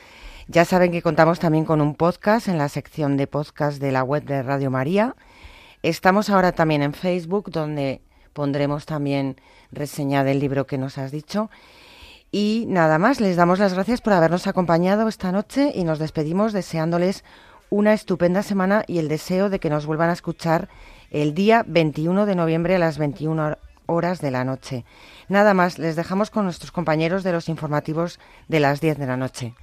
[0.49, 4.03] Ya saben que contamos también con un podcast en la sección de podcast de la
[4.05, 5.17] web de Radio María.
[5.83, 8.01] Estamos ahora también en Facebook, donde
[8.37, 9.37] pondremos también
[9.73, 11.51] reseña del libro que nos has dicho.
[12.31, 16.53] Y nada más, les damos las gracias por habernos acompañado esta noche y nos despedimos
[16.53, 17.25] deseándoles
[17.71, 20.69] una estupenda semana y el deseo de que nos vuelvan a escuchar
[21.11, 23.57] el día 21 de noviembre a las 21
[23.87, 24.85] horas de la noche.
[25.29, 29.17] Nada más, les dejamos con nuestros compañeros de los informativos de las 10 de la
[29.17, 29.55] noche.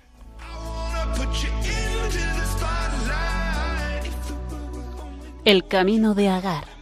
[5.46, 6.73] El camino de Agar.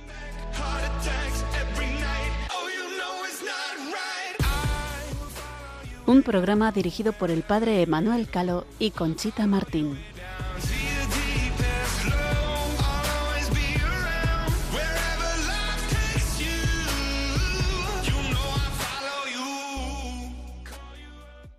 [6.11, 9.97] Un programa dirigido por el padre Emanuel Calo y Conchita Martín.